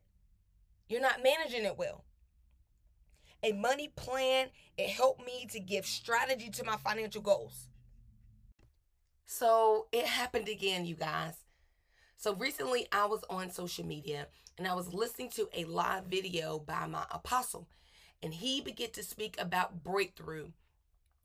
You're 0.87 1.01
not 1.01 1.23
managing 1.25 1.65
it 1.65 1.79
well. 1.79 2.05
A 3.43 3.53
money 3.53 3.91
plan, 3.97 4.49
it 4.77 4.91
helped 4.91 5.25
me 5.25 5.47
to 5.53 5.59
give 5.59 5.87
strategy 5.87 6.51
to 6.51 6.65
my 6.65 6.77
financial 6.77 7.23
goals. 7.23 7.69
So 9.25 9.87
it 9.91 10.05
happened 10.05 10.49
again, 10.49 10.85
you 10.85 10.97
guys. 10.97 11.44
So 12.25 12.35
recently 12.35 12.87
I 12.91 13.05
was 13.05 13.23
on 13.29 13.51
social 13.51 13.85
media 13.85 14.29
and 14.57 14.67
I 14.67 14.73
was 14.73 14.95
listening 14.95 15.29
to 15.33 15.47
a 15.53 15.67
live 15.67 16.05
video 16.05 16.59
by 16.59 16.87
my 16.87 17.05
apostle, 17.11 17.69
and 18.23 18.33
he 18.33 18.63
began 18.63 18.93
to 18.93 19.03
speak 19.03 19.37
about 19.39 19.85
breakthrough. 19.85 20.47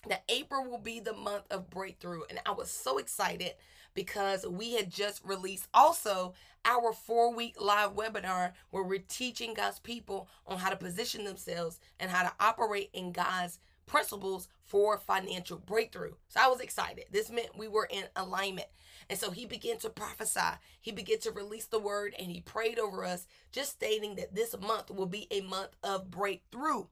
That 0.10 0.26
April 0.28 0.70
will 0.70 0.78
be 0.78 1.00
the 1.00 1.14
month 1.14 1.46
of 1.52 1.70
breakthrough, 1.70 2.24
and 2.30 2.42
I 2.46 2.52
was 2.52 2.70
so 2.70 2.98
excited 2.98 3.54
because 3.94 4.46
we 4.46 4.74
had 4.74 4.92
just 4.92 5.24
released 5.24 5.70
also 5.74 6.34
our 6.66 6.92
four 6.92 7.34
week 7.34 7.56
live 7.62 7.96
webinar 7.96 8.52
where 8.72 8.84
we're 8.84 9.00
teaching 9.00 9.54
God's 9.54 9.80
people 9.80 10.28
on 10.46 10.58
how 10.58 10.70
to 10.70 10.76
position 10.76 11.24
themselves 11.24 11.80
and 11.98 12.12
how 12.12 12.24
to 12.24 12.34
operate 12.42 12.90
in 12.92 13.14
God's 13.14 13.60
principles 13.90 14.48
for 14.64 14.98
financial 14.98 15.58
breakthrough. 15.58 16.14
So 16.30 16.40
I 16.42 16.48
was 16.48 16.62
excited. 16.62 17.06
This 17.12 17.30
meant 17.30 17.58
we 17.58 17.68
were 17.68 17.90
in 17.92 18.06
alignment. 18.16 18.68
And 19.10 19.18
so 19.18 19.32
he 19.32 19.46
began 19.46 19.80
to 19.80 19.90
prophesy. 19.90 20.58
He 20.80 20.92
began 20.92 21.20
to 21.20 21.32
release 21.32 21.66
the 21.66 21.80
word 21.80 22.14
and 22.18 22.32
he 22.32 22.42
prayed 22.42 22.78
over 22.78 23.04
us, 23.04 23.26
just 23.52 23.72
stating 23.72 24.16
that 24.16 24.36
this 24.36 24.56
month 24.62 24.92
will 24.92 25.08
be 25.08 25.28
a 25.32 25.42
month 25.42 25.76
of 25.84 26.12
breakthrough. 26.12 26.86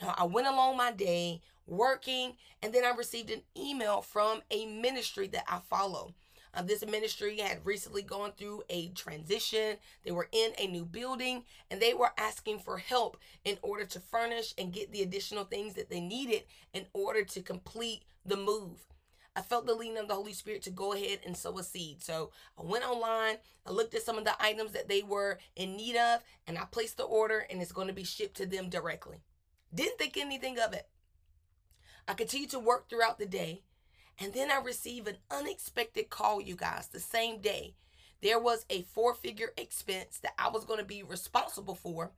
Now, 0.00 0.14
I 0.16 0.24
went 0.24 0.48
along 0.48 0.76
my 0.76 0.90
day 0.90 1.40
working, 1.66 2.34
and 2.62 2.72
then 2.72 2.84
I 2.84 2.90
received 2.90 3.30
an 3.30 3.42
email 3.56 4.02
from 4.02 4.42
a 4.50 4.66
ministry 4.66 5.28
that 5.28 5.44
I 5.48 5.60
follow. 5.70 6.14
Uh, 6.54 6.62
this 6.62 6.86
ministry 6.86 7.38
had 7.38 7.64
recently 7.64 8.02
gone 8.02 8.32
through 8.36 8.62
a 8.70 8.88
transition. 8.90 9.76
They 10.04 10.12
were 10.12 10.28
in 10.30 10.52
a 10.58 10.66
new 10.66 10.84
building 10.84 11.44
and 11.70 11.80
they 11.80 11.94
were 11.94 12.12
asking 12.16 12.60
for 12.60 12.78
help 12.78 13.16
in 13.44 13.58
order 13.62 13.84
to 13.86 14.00
furnish 14.00 14.54
and 14.56 14.72
get 14.72 14.92
the 14.92 15.02
additional 15.02 15.44
things 15.44 15.74
that 15.74 15.90
they 15.90 16.00
needed 16.00 16.44
in 16.72 16.86
order 16.92 17.24
to 17.24 17.42
complete 17.42 18.04
the 18.24 18.36
move. 18.36 18.86
I 19.36 19.42
felt 19.42 19.66
the 19.66 19.74
leading 19.74 19.98
of 19.98 20.06
the 20.06 20.14
Holy 20.14 20.32
Spirit 20.32 20.62
to 20.62 20.70
go 20.70 20.92
ahead 20.92 21.18
and 21.26 21.36
sow 21.36 21.58
a 21.58 21.64
seed. 21.64 22.04
So 22.04 22.30
I 22.56 22.62
went 22.62 22.88
online, 22.88 23.38
I 23.66 23.72
looked 23.72 23.94
at 23.94 24.02
some 24.02 24.16
of 24.16 24.24
the 24.24 24.40
items 24.40 24.72
that 24.72 24.88
they 24.88 25.02
were 25.02 25.38
in 25.56 25.76
need 25.76 25.96
of, 25.96 26.20
and 26.46 26.56
I 26.56 26.64
placed 26.70 26.98
the 26.98 27.02
order, 27.02 27.44
and 27.50 27.60
it's 27.60 27.72
going 27.72 27.88
to 27.88 27.92
be 27.92 28.04
shipped 28.04 28.36
to 28.36 28.46
them 28.46 28.68
directly. 28.68 29.24
Didn't 29.74 29.98
think 29.98 30.16
anything 30.16 30.60
of 30.60 30.72
it. 30.72 30.86
I 32.06 32.14
continued 32.14 32.50
to 32.50 32.60
work 32.60 32.88
throughout 32.88 33.18
the 33.18 33.26
day, 33.26 33.62
and 34.18 34.32
then 34.32 34.50
I 34.50 34.58
received 34.58 35.08
an 35.08 35.18
unexpected 35.30 36.10
call, 36.10 36.40
you 36.40 36.56
guys, 36.56 36.88
the 36.88 37.00
same 37.00 37.40
day. 37.40 37.74
There 38.22 38.38
was 38.38 38.64
a 38.70 38.82
four 38.82 39.14
figure 39.14 39.52
expense 39.56 40.18
that 40.22 40.34
I 40.38 40.48
was 40.48 40.64
going 40.64 40.78
to 40.78 40.84
be 40.84 41.02
responsible 41.02 41.74
for, 41.74 42.12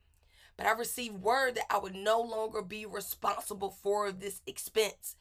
but 0.55 0.65
I 0.65 0.71
received 0.71 1.21
word 1.21 1.55
that 1.55 1.65
I 1.69 1.79
would 1.79 1.95
no 1.95 2.21
longer 2.21 2.61
be 2.61 2.85
responsible 2.85 3.71
for 3.71 4.11
this 4.11 4.41
expense. 4.45 5.15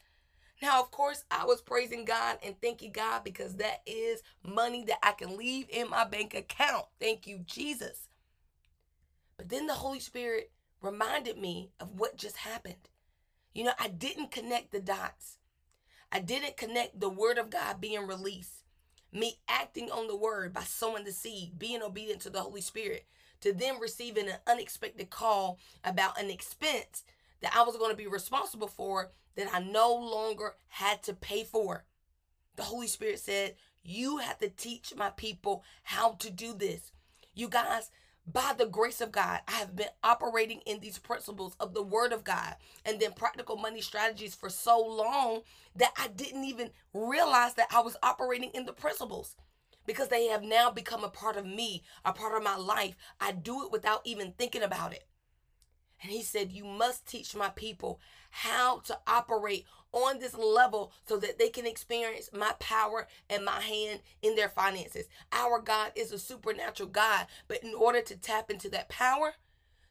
Now, 0.63 0.81
of 0.81 0.91
course, 0.91 1.25
I 1.31 1.45
was 1.45 1.61
praising 1.61 2.05
God 2.05 2.39
and 2.45 2.55
thanking 2.61 2.93
God 2.93 3.25
because 3.25 3.57
that 3.57 3.83
is 3.87 4.23
money 4.43 4.85
that 4.85 4.99
I 5.03 5.13
can 5.13 5.37
leave 5.37 5.67
in 5.69 5.91
my 5.91 6.05
bank 6.05 6.35
account. 6.35 6.87
Thank 6.99 7.27
you, 7.27 7.41
Jesus. 7.45 8.09
But 9.37 9.51
then 9.51 9.67
the 9.67 9.75
Holy 9.75 10.01
Spirit 10.01 10.51
reminded 10.81 11.37
me 11.37 11.71
of 11.79 11.99
what 11.99 12.17
just 12.17 12.39
happened. 12.39 12.89
You 13.53 13.65
know, 13.65 13.73
I 13.79 13.89
didn't 13.89 14.31
connect 14.31 14.73
the 14.73 14.81
dots. 14.81 15.39
I 16.17 16.21
didn't 16.21 16.57
connect 16.57 16.99
the 16.99 17.11
word 17.11 17.37
of 17.37 17.51
God 17.51 17.79
being 17.79 18.07
released, 18.07 18.65
me 19.13 19.35
acting 19.51 19.91
on 19.91 20.07
the 20.07 20.17
word 20.17 20.55
by 20.55 20.63
sowing 20.63 21.05
the 21.05 21.13
seed, 21.13 21.59
being 21.59 21.83
obedient 21.83 22.23
to 22.23 22.31
the 22.31 22.41
Holy 22.41 22.63
Spirit, 22.63 23.05
to 23.43 23.53
then 23.53 23.79
receiving 23.79 24.27
an 24.27 24.39
unexpected 24.47 25.11
call 25.11 25.59
about 25.85 26.19
an 26.19 26.31
expense 26.31 27.05
that 27.43 27.55
I 27.55 27.65
was 27.65 27.77
going 27.77 27.91
to 27.91 27.97
be 27.99 28.07
responsible 28.07 28.67
for 28.67 29.11
that 29.35 29.51
I 29.53 29.59
no 29.59 29.95
longer 29.95 30.55
had 30.69 31.03
to 31.03 31.13
pay 31.13 31.45
for. 31.45 31.85
The 32.57 32.63
Holy 32.63 32.87
Spirit 32.87 33.19
said, 33.19 33.57
You 33.85 34.17
have 34.17 34.39
to 34.39 34.49
teach 34.49 34.95
my 34.97 35.11
people 35.11 35.65
how 35.83 36.13
to 36.13 36.31
do 36.31 36.55
this. 36.55 36.93
You 37.35 37.51
guys, 37.51 37.91
by 38.27 38.55
the 38.57 38.67
grace 38.67 39.01
of 39.01 39.13
God, 39.13 39.41
I 39.47 39.53
have 39.53 39.77
been 39.77 39.89
operating 40.03 40.61
in 40.67 40.81
these 40.81 40.99
principles 40.99 41.55
of 41.61 41.75
the 41.75 41.83
Word 41.83 42.13
of 42.13 42.25
God 42.25 42.57
and 42.85 42.99
then 42.99 43.13
practical 43.13 43.57
money 43.57 43.81
strategies 43.81 44.35
for 44.35 44.49
so 44.49 44.81
long 44.81 45.43
that 45.77 45.93
I 45.97 46.09
didn't 46.09 46.45
even 46.45 46.71
realize 46.93 47.55
that 47.55 47.69
I 47.71 47.81
was 47.81 47.97
operating 48.03 48.51
in 48.53 48.67
the 48.67 48.73
principles 48.73 49.37
because 49.87 50.09
they 50.09 50.27
have 50.27 50.43
now 50.43 50.71
become 50.71 51.05
a 51.05 51.09
part 51.09 51.37
of 51.37 51.47
me, 51.47 51.85
a 52.05 52.13
part 52.13 52.37
of 52.37 52.43
my 52.43 52.57
life. 52.57 52.97
I 53.21 53.31
do 53.33 53.65
it 53.65 53.71
without 53.71 54.01
even 54.05 54.33
thinking 54.33 54.63
about 54.63 54.93
it. 54.93 55.05
And 56.03 56.11
he 56.11 56.23
said, 56.23 56.53
You 56.53 56.65
must 56.65 57.07
teach 57.07 57.35
my 57.35 57.49
people 57.51 58.01
how 58.31 58.81
to 58.81 58.99
operate 59.07 59.65
on 59.93 60.19
this 60.19 60.37
level 60.37 60.93
so 61.07 61.17
that 61.17 61.39
they 61.39 61.49
can 61.49 61.67
experience 61.67 62.31
my 62.33 62.53
power 62.59 63.09
and 63.31 63.45
my 63.45 63.61
hand 63.61 64.01
in 64.23 64.35
their 64.37 64.49
finances. 64.49 65.07
Our 65.33 65.61
God 65.61 65.93
is 65.95 66.13
a 66.13 66.19
supernatural 66.19 66.91
God, 66.91 67.27
but 67.49 67.63
in 67.65 67.75
order 67.75 68.03
to 68.03 68.17
tap 68.17 68.51
into 68.51 68.69
that 68.71 68.89
power, 68.89 69.35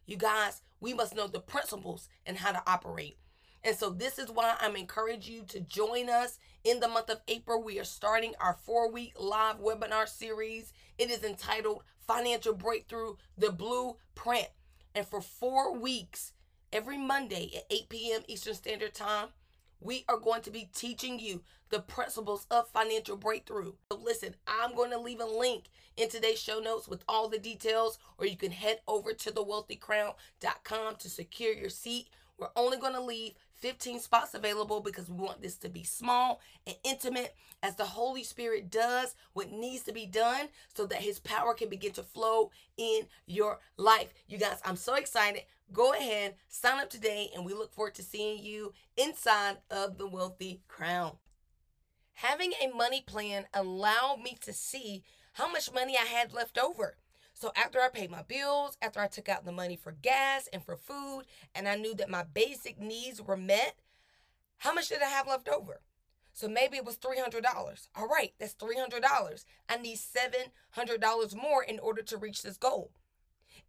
you 0.05 0.17
guys, 0.17 0.61
we 0.79 0.93
must 0.93 1.15
know 1.15 1.27
the 1.27 1.39
principles 1.39 2.07
and 2.25 2.37
how 2.37 2.51
to 2.51 2.63
operate. 2.67 3.17
And 3.63 3.75
so, 3.75 3.89
this 3.89 4.19
is 4.19 4.29
why 4.29 4.55
I'm 4.59 4.75
encouraging 4.75 5.33
you 5.33 5.43
to 5.47 5.59
join 5.59 6.07
us 6.07 6.37
in 6.63 6.79
the 6.79 6.87
month 6.87 7.09
of 7.09 7.21
April. 7.27 7.63
We 7.63 7.79
are 7.79 7.83
starting 7.83 8.33
our 8.39 8.53
four 8.53 8.91
week 8.91 9.13
live 9.19 9.59
webinar 9.59 10.07
series. 10.07 10.71
It 10.99 11.09
is 11.09 11.23
entitled 11.23 11.81
Financial 12.05 12.53
Breakthrough 12.53 13.15
The 13.35 13.51
Blueprint. 13.51 14.49
And 14.95 15.05
for 15.05 15.19
four 15.19 15.77
weeks, 15.77 16.31
every 16.71 16.97
Monday 16.97 17.51
at 17.53 17.65
8 17.69 17.89
p.m. 17.89 18.21
Eastern 18.27 18.53
Standard 18.53 18.93
Time, 18.93 19.27
we 19.81 20.05
are 20.07 20.17
going 20.17 20.41
to 20.43 20.51
be 20.51 20.69
teaching 20.73 21.19
you 21.19 21.43
the 21.69 21.81
principles 21.81 22.47
of 22.49 22.69
financial 22.69 23.17
breakthrough. 23.17 23.73
So 23.91 23.99
listen, 24.01 24.35
I'm 24.47 24.73
going 24.73 24.91
to 24.91 24.97
leave 24.97 25.19
a 25.19 25.25
link 25.25 25.65
in 25.97 26.09
today's 26.09 26.39
show 26.39 26.59
notes 26.59 26.87
with 26.87 27.03
all 27.09 27.27
the 27.27 27.37
details, 27.37 27.99
or 28.17 28.25
you 28.25 28.37
can 28.37 28.51
head 28.51 28.79
over 28.87 29.13
to 29.13 29.31
thewealthycrown.com 29.31 30.95
to 30.95 31.09
secure 31.09 31.53
your 31.53 31.69
seat. 31.69 32.07
We're 32.37 32.47
only 32.55 32.77
going 32.77 32.93
to 32.93 33.01
leave 33.01 33.33
15 33.57 33.99
spots 33.99 34.33
available 34.33 34.81
because 34.81 35.09
we 35.09 35.15
want 35.15 35.41
this 35.41 35.55
to 35.57 35.69
be 35.69 35.83
small 35.83 36.41
and 36.67 36.75
intimate 36.83 37.35
as 37.63 37.75
the 37.75 37.85
Holy 37.85 38.23
Spirit 38.23 38.69
does 38.69 39.15
what 39.33 39.51
needs 39.51 39.83
to 39.83 39.91
be 39.91 40.05
done 40.05 40.49
so 40.73 40.85
that 40.85 41.01
His 41.01 41.19
power 41.19 41.53
can 41.53 41.69
begin 41.69 41.91
to 41.93 42.03
flow 42.03 42.51
in 42.77 43.01
your 43.25 43.59
life. 43.77 44.13
You 44.27 44.37
guys, 44.37 44.59
I'm 44.63 44.75
so 44.75 44.95
excited. 44.95 45.43
Go 45.73 45.93
ahead, 45.93 46.35
sign 46.47 46.79
up 46.79 46.89
today, 46.89 47.29
and 47.35 47.45
we 47.45 47.53
look 47.53 47.73
forward 47.73 47.95
to 47.95 48.03
seeing 48.03 48.43
you 48.43 48.73
inside 48.97 49.57
of 49.71 49.97
the 49.97 50.07
Wealthy 50.07 50.61
Crown. 50.67 51.17
Having 52.13 52.53
a 52.61 52.75
money 52.75 53.03
plan 53.05 53.45
allowed 53.53 54.21
me 54.23 54.37
to 54.41 54.53
see 54.53 55.03
how 55.33 55.51
much 55.51 55.73
money 55.73 55.97
I 55.99 56.05
had 56.05 56.33
left 56.33 56.57
over. 56.57 56.97
So 57.35 57.51
after 57.53 57.81
I 57.81 57.89
paid 57.89 58.09
my 58.09 58.23
bills, 58.23 58.77
after 58.81 59.01
I 59.01 59.07
took 59.07 59.27
out 59.27 59.43
the 59.43 59.51
money 59.51 59.75
for 59.75 59.91
gas 59.91 60.47
and 60.53 60.63
for 60.63 60.77
food, 60.77 61.23
and 61.53 61.67
I 61.67 61.75
knew 61.75 61.93
that 61.95 62.09
my 62.09 62.23
basic 62.23 62.79
needs 62.79 63.21
were 63.21 63.35
met, 63.35 63.75
how 64.59 64.73
much 64.73 64.87
did 64.87 65.01
I 65.01 65.09
have 65.09 65.27
left 65.27 65.49
over? 65.49 65.81
So 66.31 66.47
maybe 66.47 66.77
it 66.77 66.85
was 66.85 66.97
$300. 66.97 67.43
All 67.93 68.07
right, 68.07 68.33
that's 68.39 68.55
$300. 68.55 69.45
I 69.67 69.77
need 69.77 69.97
$700 69.97 71.35
more 71.35 71.61
in 71.61 71.77
order 71.79 72.01
to 72.03 72.17
reach 72.17 72.41
this 72.41 72.55
goal. 72.55 72.91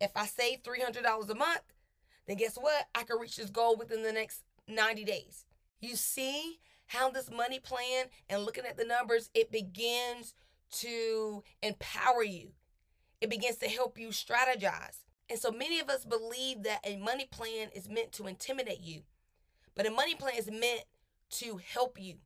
If 0.00 0.12
I 0.14 0.26
save 0.26 0.62
$300 0.62 1.28
a 1.28 1.34
month, 1.34 1.62
then 2.28 2.36
guess 2.36 2.56
what? 2.56 2.86
I 2.94 3.02
can 3.02 3.18
reach 3.18 3.36
this 3.36 3.50
goal 3.50 3.76
within 3.76 4.04
the 4.04 4.12
next 4.12 4.44
90 4.68 5.04
days. 5.04 5.44
You 5.80 5.96
see 5.96 6.60
how 6.86 7.10
this 7.10 7.32
money 7.32 7.58
plan 7.58 8.06
and 8.30 8.44
looking 8.44 8.64
at 8.64 8.76
the 8.76 8.84
numbers, 8.84 9.28
it 9.34 9.50
begins 9.50 10.34
to 10.70 11.42
empower 11.62 12.22
you 12.22 12.52
it 13.20 13.30
begins 13.30 13.56
to 13.56 13.68
help 13.68 13.98
you 13.98 14.08
strategize. 14.08 15.04
And 15.28 15.38
so 15.38 15.50
many 15.50 15.80
of 15.80 15.88
us 15.88 16.04
believe 16.04 16.62
that 16.62 16.80
a 16.84 16.96
money 16.96 17.26
plan 17.30 17.68
is 17.74 17.88
meant 17.88 18.12
to 18.12 18.26
intimidate 18.26 18.80
you, 18.80 19.02
but 19.74 19.86
a 19.86 19.90
money 19.90 20.14
plan 20.14 20.34
is 20.36 20.50
meant 20.50 20.84
to 21.30 21.58
help 21.74 22.00
you. 22.00 22.16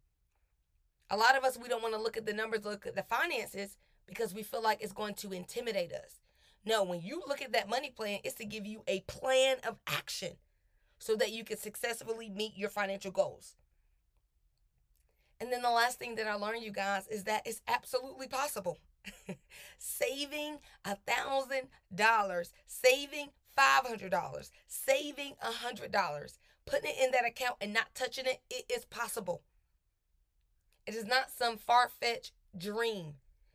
A 1.09 1.16
lot 1.16 1.37
of 1.37 1.44
us, 1.44 1.59
we 1.59 1.68
don't 1.68 1.82
want 1.82 1.94
to 1.94 2.00
look 2.00 2.16
at 2.16 2.26
the 2.26 2.32
numbers, 2.32 2.64
look 2.64 2.87
at 2.87 2.94
the 2.94 3.02
finances 3.02 3.78
because 4.06 4.35
we 4.35 4.42
feel 4.42 4.62
like 4.62 4.82
it's 4.82 4.92
going 4.92 5.14
to 5.14 5.32
intimidate 5.32 5.92
us. 5.92 6.20
No, 6.64 6.85
when 6.85 7.00
you 7.00 7.23
look 7.26 7.40
at 7.40 7.52
that 7.52 7.70
money 7.70 7.90
plan, 7.90 8.18
it's 8.23 8.35
to 8.37 8.44
give 8.44 8.66
you 8.66 8.82
a 8.87 9.00
plan 9.00 9.56
of 9.66 9.78
action 9.87 10.32
so 10.99 11.16
that 11.16 11.32
you 11.32 11.42
can 11.42 11.56
successfully 11.56 12.28
meet 12.28 12.56
your 12.56 12.68
financial 12.68 13.11
goals. 13.11 13.56
And 15.40 15.50
then 15.50 15.62
the 15.62 15.70
last 15.70 15.99
thing 15.99 16.16
that 16.16 16.26
I 16.26 16.35
learned, 16.35 16.62
you 16.62 16.70
guys, 16.70 17.09
is 17.09 17.25
that 17.25 17.47
it's 17.47 17.62
absolutely 17.66 18.28
possible. 18.28 18.78
saving 19.78 20.59
a 20.85 20.97
thousand 20.97 21.69
dollars, 21.95 22.52
saving 22.66 23.28
five 23.57 23.87
hundred 23.87 24.11
dollars, 24.11 24.50
saving 24.66 25.35
a 25.42 25.52
hundred 25.52 25.92
dollars, 25.92 26.38
putting 26.66 26.90
it 26.90 26.97
in 27.04 27.11
that 27.12 27.26
account 27.26 27.57
and 27.61 27.73
not 27.73 27.95
touching 27.95 28.26
it, 28.26 28.40
it 28.50 28.64
is 28.73 28.85
possible. 28.85 29.42
It 30.87 30.95
is 30.95 31.04
not 31.07 31.30
some 31.30 31.57
far 31.57 31.88
fetched 31.88 32.33
dream. 32.57 33.14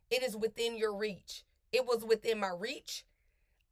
It 0.09 0.23
is 0.23 0.37
within 0.37 0.77
your 0.77 0.95
reach. 0.95 1.43
It 1.71 1.85
was 1.85 2.05
within 2.05 2.39
my 2.39 2.51
reach. 2.57 3.05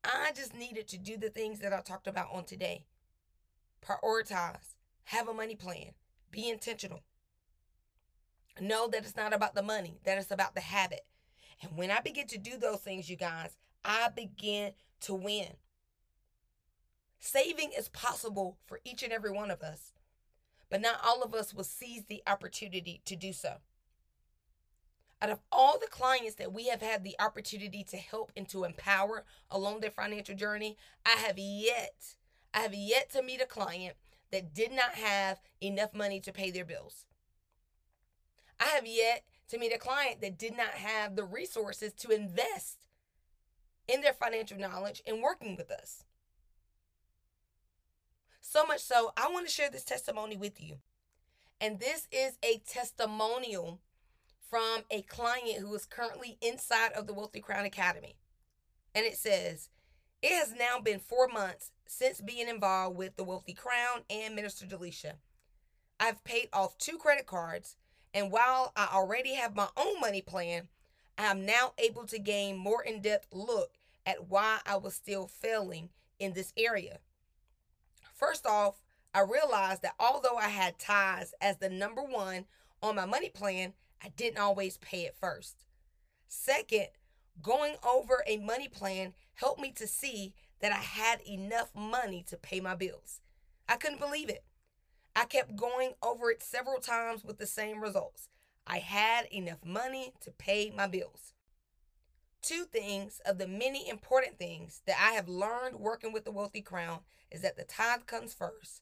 I 0.03 0.32
just 0.36 0.53
needed 0.53 0.88
to 0.89 0.98
do 0.98 1.18
the 1.18 1.30
things 1.30 1.60
that 1.60 1.72
I 1.72 1.82
talked 1.82 2.08
about 2.08 2.34
on 2.34 2.44
today. 2.44 2.86
Prioritize, 3.82 4.75
have 5.06 5.27
a 5.27 5.34
money 5.34 5.56
plan, 5.56 5.92
be 6.32 6.50
intentional. 6.50 7.01
Know 8.60 8.88
that 8.88 9.03
it's 9.03 9.15
not 9.15 9.34
about 9.34 9.56
the 9.56 9.63
money, 9.63 10.00
that 10.03 10.18
it's 10.18 10.32
about 10.32 10.56
the 10.56 10.62
habit. 10.62 11.06
And 11.62 11.77
when 11.77 11.91
I 11.91 12.00
begin 12.00 12.27
to 12.27 12.38
do 12.38 12.57
those 12.57 12.79
things, 12.79 13.10
you 13.10 13.15
guys, 13.15 13.57
I 13.83 14.10
begin 14.10 14.74
to 15.01 15.13
win. 15.13 15.57
Saving 17.19 17.72
is 17.77 17.89
possible 17.89 18.57
for 18.65 18.79
each 18.83 19.03
and 19.03 19.13
every 19.13 19.31
one 19.31 19.50
of 19.50 19.62
us, 19.62 19.93
but 20.69 20.81
not 20.81 21.00
all 21.03 21.22
of 21.24 21.33
us 21.33 21.53
will 21.53 21.63
seize 21.63 22.03
the 22.05 22.22
opportunity 22.27 23.01
to 23.05 23.15
do 23.15 23.31
so. 23.31 23.57
Out 25.22 25.29
of 25.29 25.39
all 25.50 25.79
the 25.79 25.88
clients 25.88 26.36
that 26.36 26.51
we 26.51 26.67
have 26.67 26.81
had 26.81 27.05
the 27.05 27.15
opportunity 27.17 27.81
to 27.86 27.98
help 27.98 28.33
and 28.36 28.48
to 28.50 28.65
empower 28.65 29.24
along 29.50 29.79
their 29.79 29.89
financial 29.89 30.36
journey, 30.36 30.75
I 31.05 31.12
have 31.12 31.39
yet, 31.39 32.15
I 32.53 32.60
have 32.60 32.74
yet 32.74 33.10
to 33.13 33.24
meet 33.24 33.41
a 33.41 33.45
client 33.45 33.95
that 34.31 34.53
did 34.53 34.74
not 34.74 34.95
have 34.95 35.39
enough 35.62 35.93
money 35.93 36.19
to 36.19 36.33
pay 36.33 36.51
their 36.51 36.65
bills. 36.65 37.05
I 38.60 38.65
have 38.65 38.86
yet 38.86 39.24
to 39.53 39.60
meet 39.60 39.74
a 39.74 39.77
client 39.77 40.19
that 40.19 40.39
did 40.39 40.57
not 40.57 40.72
have 40.72 41.15
the 41.15 41.24
resources 41.24 41.93
to 41.93 42.10
invest 42.10 42.88
in 43.88 44.01
their 44.01 44.13
financial 44.13 44.57
knowledge 44.57 45.03
and 45.05 45.22
working 45.22 45.55
with 45.55 45.69
us. 45.69 46.05
So 48.41 48.65
much 48.65 48.81
so, 48.81 49.13
I 49.15 49.29
want 49.29 49.45
to 49.45 49.53
share 49.53 49.69
this 49.69 49.86
testimony 49.86 50.36
with 50.36 50.60
you. 50.60 50.77
And 51.62 51.79
this 51.79 52.07
is 52.12 52.39
a 52.43 52.63
testimonial 52.67 53.79
from 54.50 54.86
a 54.89 55.03
client 55.03 55.60
who 55.60 55.74
is 55.75 55.86
currently 55.86 56.39
inside 56.41 56.91
of 56.93 57.05
the 57.05 57.13
Wealthy 57.13 57.39
Crown 57.39 57.65
Academy. 57.65 58.15
And 58.95 59.05
it 59.05 59.17
says, 59.17 59.69
It 60.24 60.31
has 60.31 60.51
now 60.57 60.79
been 60.83 61.00
four 61.00 61.27
months 61.27 61.69
since 61.86 62.22
being 62.22 62.50
involved 62.50 62.98
with 62.98 63.17
the 63.17 63.24
Wealthy 63.24 63.53
Crown 63.53 64.01
and 64.10 64.36
Minister 64.36 64.65
Delisha. 64.65 65.13
I've 66.00 66.24
paid 66.24 66.50
off 66.51 66.75
two 66.79 66.98
credit 66.98 67.27
cards 67.27 67.77
and 68.13 68.32
while 68.32 68.72
I 68.75 68.89
already 68.93 69.34
have 69.36 69.55
my 69.55 69.67
own 69.75 70.00
money 70.00 70.22
plan, 70.22 70.67
I 71.17 71.25
am 71.25 71.46
now 71.46 71.74
able 71.77 72.05
to 72.08 72.20
gain 72.20 72.58
more 72.58 72.84
in 72.84 73.01
depth 73.01 73.27
look 73.32 73.72
at 74.05 74.29
why 74.29 74.60
I 74.65 74.77
was 74.77 74.93
still 74.93 75.27
failing 75.27 75.89
in 76.20 76.34
this 76.34 76.53
area. 76.58 77.00
First 78.13 78.46
off, 78.46 78.84
I 79.13 79.22
realized 79.22 79.82
that 79.84 79.96
although 80.00 80.38
I 80.38 80.50
had 80.50 80.79
tithes 80.79 81.34
as 81.39 81.58
the 81.58 81.70
number 81.70 82.01
one 82.01 82.46
on 82.82 82.96
my 82.96 83.05
money 83.05 83.29
plan, 83.29 83.74
I 84.03 84.10
didn't 84.10 84.39
always 84.39 84.78
pay 84.78 85.02
it 85.02 85.15
first. 85.15 85.65
Second, 86.28 86.88
going 87.41 87.76
over 87.84 88.23
a 88.28 88.38
money 88.38 88.67
plan 88.67 89.13
helped 89.36 89.62
me 89.62 89.71
to 89.73 89.88
see 89.88 90.34
that 90.62 90.71
I 90.71 90.76
had 90.76 91.21
enough 91.28 91.69
money 91.76 92.23
to 92.28 92.38
pay 92.38 92.60
my 92.60 92.76
bills. 92.76 93.21
I 93.67 93.76
couldn't 93.76 93.99
believe 93.99 94.30
it. 94.30 94.43
I 95.23 95.25
kept 95.25 95.55
going 95.55 95.93
over 96.03 96.31
it 96.31 96.43
several 96.43 96.81
times 96.81 97.23
with 97.23 97.38
the 97.38 97.45
same 97.45 97.79
results. 97.79 98.27
I 98.67 98.79
had 98.79 99.25
enough 99.31 99.63
money 99.63 100.12
to 100.19 100.31
pay 100.31 100.69
my 100.75 100.86
bills. 100.86 101.31
Two 102.41 102.65
things 102.65 103.21
of 103.25 103.38
the 103.38 103.47
many 103.47 103.88
important 103.88 104.38
things 104.38 104.81
that 104.86 104.97
I 104.99 105.13
have 105.13 105.29
learned 105.29 105.79
working 105.79 106.12
with 106.12 106.25
the 106.25 106.31
Wealthy 106.33 106.59
Crown 106.59 106.99
is 107.31 107.39
that 107.39 107.55
the 107.55 107.63
tithe 107.63 108.05
comes 108.05 108.33
first, 108.33 108.81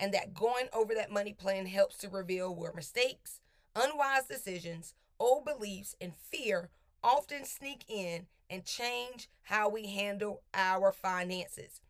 and 0.00 0.14
that 0.14 0.32
going 0.32 0.68
over 0.72 0.94
that 0.94 1.12
money 1.12 1.34
plan 1.34 1.66
helps 1.66 1.98
to 1.98 2.08
reveal 2.08 2.54
where 2.54 2.72
mistakes, 2.72 3.40
unwise 3.76 4.24
decisions, 4.24 4.94
old 5.20 5.44
beliefs, 5.44 5.94
and 6.00 6.14
fear 6.16 6.70
often 7.02 7.44
sneak 7.44 7.84
in 7.88 8.24
and 8.48 8.64
change 8.64 9.28
how 9.42 9.68
we 9.68 9.88
handle 9.88 10.40
our 10.54 10.92
finances. 10.92 11.82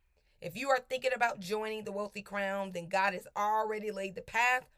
If 0.45 0.59
you 0.59 0.69
are 0.69 0.79
thinking 0.91 1.13
about 1.17 1.41
joining 1.41 1.85
the 1.85 1.93
Wealthy 1.93 2.21
Crown, 2.21 2.73
then 2.73 2.91
God 2.91 3.15
has 3.15 3.27
already 3.35 3.91
laid 3.91 4.15
the 4.15 4.21
path. 4.21 4.69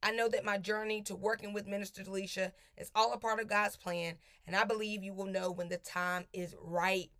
I 0.00 0.12
know 0.12 0.28
that 0.28 0.44
my 0.44 0.56
journey 0.56 1.02
to 1.02 1.16
working 1.16 1.52
with 1.52 1.66
Minister 1.66 2.04
Delisha 2.04 2.52
is 2.78 2.92
all 2.94 3.12
a 3.12 3.18
part 3.18 3.40
of 3.40 3.48
God's 3.48 3.76
plan, 3.76 4.18
and 4.46 4.54
I 4.54 4.62
believe 4.62 5.02
you 5.02 5.12
will 5.12 5.26
know 5.26 5.50
when 5.50 5.68
the 5.68 5.78
time 5.78 6.26
is 6.32 6.54
right. 6.62 7.10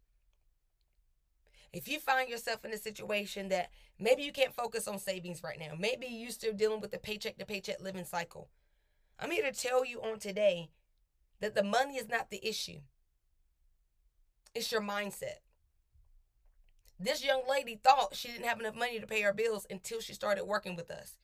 If 1.72 1.88
you 1.88 1.98
find 1.98 2.30
yourself 2.30 2.64
in 2.64 2.72
a 2.72 2.78
situation 2.78 3.48
that 3.48 3.70
maybe 3.98 4.22
you 4.22 4.30
can't 4.30 4.54
focus 4.54 4.86
on 4.86 5.00
savings 5.00 5.42
right 5.42 5.58
now, 5.58 5.72
maybe 5.76 6.06
you're 6.06 6.30
still 6.30 6.52
dealing 6.52 6.80
with 6.80 6.92
the 6.92 6.98
paycheck 6.98 7.38
to 7.38 7.44
paycheck 7.44 7.80
living 7.80 8.04
cycle, 8.04 8.48
I'm 9.18 9.32
here 9.32 9.50
to 9.50 9.52
tell 9.52 9.84
you 9.84 10.00
on 10.00 10.20
today 10.20 10.70
that 11.40 11.56
the 11.56 11.64
money 11.64 11.96
is 11.96 12.08
not 12.08 12.30
the 12.30 12.48
issue, 12.48 12.82
it's 14.54 14.70
your 14.70 14.80
mindset. 14.80 15.40
This 16.98 17.24
young 17.24 17.42
lady 17.48 17.78
thought 17.82 18.14
she 18.14 18.28
didn't 18.28 18.46
have 18.46 18.60
enough 18.60 18.74
money 18.74 18.98
to 18.98 19.06
pay 19.06 19.22
her 19.22 19.32
bills 19.32 19.66
until 19.68 20.00
she 20.00 20.14
started 20.14 20.44
working 20.44 20.76
with 20.76 20.90
us. 20.90 21.18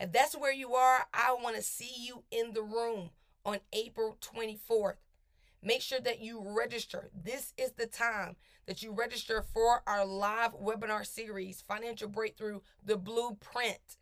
If 0.00 0.12
that's 0.12 0.36
where 0.36 0.52
you 0.52 0.74
are, 0.74 1.06
I 1.12 1.34
want 1.42 1.56
to 1.56 1.62
see 1.62 1.92
you 1.98 2.24
in 2.30 2.52
the 2.52 2.62
room 2.62 3.10
on 3.44 3.58
April 3.72 4.18
24th. 4.20 4.96
Make 5.62 5.82
sure 5.82 6.00
that 6.00 6.20
you 6.20 6.42
register. 6.44 7.10
This 7.14 7.52
is 7.56 7.72
the 7.72 7.86
time 7.86 8.36
that 8.66 8.82
you 8.82 8.92
register 8.92 9.42
for 9.42 9.82
our 9.86 10.04
live 10.04 10.52
webinar 10.52 11.06
series, 11.06 11.62
Financial 11.62 12.08
Breakthrough 12.08 12.60
The 12.84 12.96
Blueprint. 12.96 13.96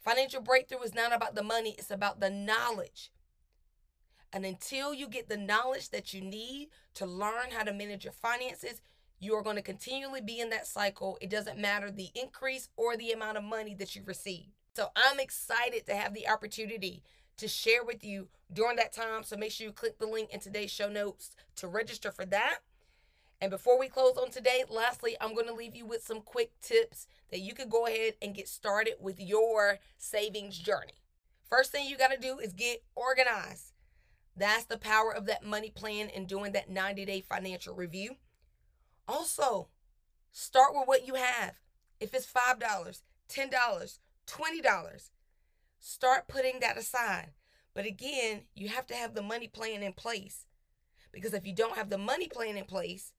Financial 0.00 0.40
breakthrough 0.40 0.82
is 0.82 0.94
not 0.94 1.14
about 1.14 1.34
the 1.34 1.42
money, 1.42 1.74
it's 1.78 1.90
about 1.90 2.20
the 2.20 2.30
knowledge. 2.30 3.10
And 4.32 4.44
until 4.44 4.92
you 4.92 5.08
get 5.08 5.28
the 5.28 5.36
knowledge 5.36 5.90
that 5.90 6.12
you 6.12 6.20
need 6.20 6.68
to 6.94 7.06
learn 7.06 7.52
how 7.52 7.62
to 7.62 7.72
manage 7.72 8.04
your 8.04 8.12
finances, 8.12 8.82
you 9.24 9.34
are 9.34 9.42
going 9.42 9.56
to 9.56 9.62
continually 9.62 10.20
be 10.20 10.38
in 10.38 10.50
that 10.50 10.66
cycle. 10.66 11.18
It 11.20 11.30
doesn't 11.30 11.58
matter 11.58 11.90
the 11.90 12.10
increase 12.14 12.68
or 12.76 12.96
the 12.96 13.10
amount 13.10 13.38
of 13.38 13.44
money 13.44 13.74
that 13.76 13.96
you 13.96 14.02
receive. 14.04 14.46
So 14.74 14.88
I'm 14.94 15.18
excited 15.18 15.86
to 15.86 15.94
have 15.94 16.14
the 16.14 16.28
opportunity 16.28 17.02
to 17.38 17.48
share 17.48 17.84
with 17.84 18.04
you 18.04 18.28
during 18.52 18.76
that 18.76 18.92
time. 18.92 19.22
So 19.22 19.36
make 19.36 19.52
sure 19.52 19.66
you 19.66 19.72
click 19.72 19.98
the 19.98 20.06
link 20.06 20.30
in 20.32 20.40
today's 20.40 20.70
show 20.70 20.88
notes 20.88 21.30
to 21.56 21.68
register 21.68 22.12
for 22.12 22.26
that. 22.26 22.58
And 23.40 23.50
before 23.50 23.78
we 23.78 23.88
close 23.88 24.16
on 24.16 24.30
today, 24.30 24.64
lastly, 24.68 25.16
I'm 25.20 25.34
going 25.34 25.46
to 25.46 25.54
leave 25.54 25.74
you 25.74 25.86
with 25.86 26.02
some 26.04 26.20
quick 26.20 26.52
tips 26.62 27.06
that 27.30 27.40
you 27.40 27.54
could 27.54 27.68
go 27.68 27.86
ahead 27.86 28.14
and 28.22 28.34
get 28.34 28.48
started 28.48 28.94
with 29.00 29.20
your 29.20 29.78
savings 29.98 30.58
journey. 30.58 31.02
First 31.48 31.72
thing 31.72 31.86
you 31.86 31.96
got 31.96 32.10
to 32.10 32.18
do 32.18 32.38
is 32.38 32.52
get 32.52 32.82
organized. 32.94 33.72
That's 34.36 34.64
the 34.64 34.78
power 34.78 35.14
of 35.14 35.26
that 35.26 35.44
money 35.44 35.70
plan 35.70 36.10
and 36.14 36.26
doing 36.26 36.52
that 36.52 36.70
90 36.70 37.04
day 37.04 37.20
financial 37.20 37.74
review. 37.74 38.16
Also, 39.06 39.68
start 40.32 40.72
with 40.74 40.86
what 40.86 41.06
you 41.06 41.14
have. 41.14 41.54
If 42.00 42.14
it's 42.14 42.30
$5, 42.30 42.60
$10, 43.28 43.98
$20, 44.26 45.10
start 45.80 46.28
putting 46.28 46.60
that 46.60 46.78
aside. 46.78 47.32
But 47.74 47.86
again, 47.86 48.42
you 48.54 48.68
have 48.68 48.86
to 48.86 48.94
have 48.94 49.14
the 49.14 49.22
money 49.22 49.48
plan 49.48 49.82
in 49.82 49.92
place. 49.92 50.46
Because 51.12 51.34
if 51.34 51.46
you 51.46 51.54
don't 51.54 51.76
have 51.76 51.90
the 51.90 51.98
money 51.98 52.28
plan 52.28 52.56
in 52.56 52.64
place 52.64 53.12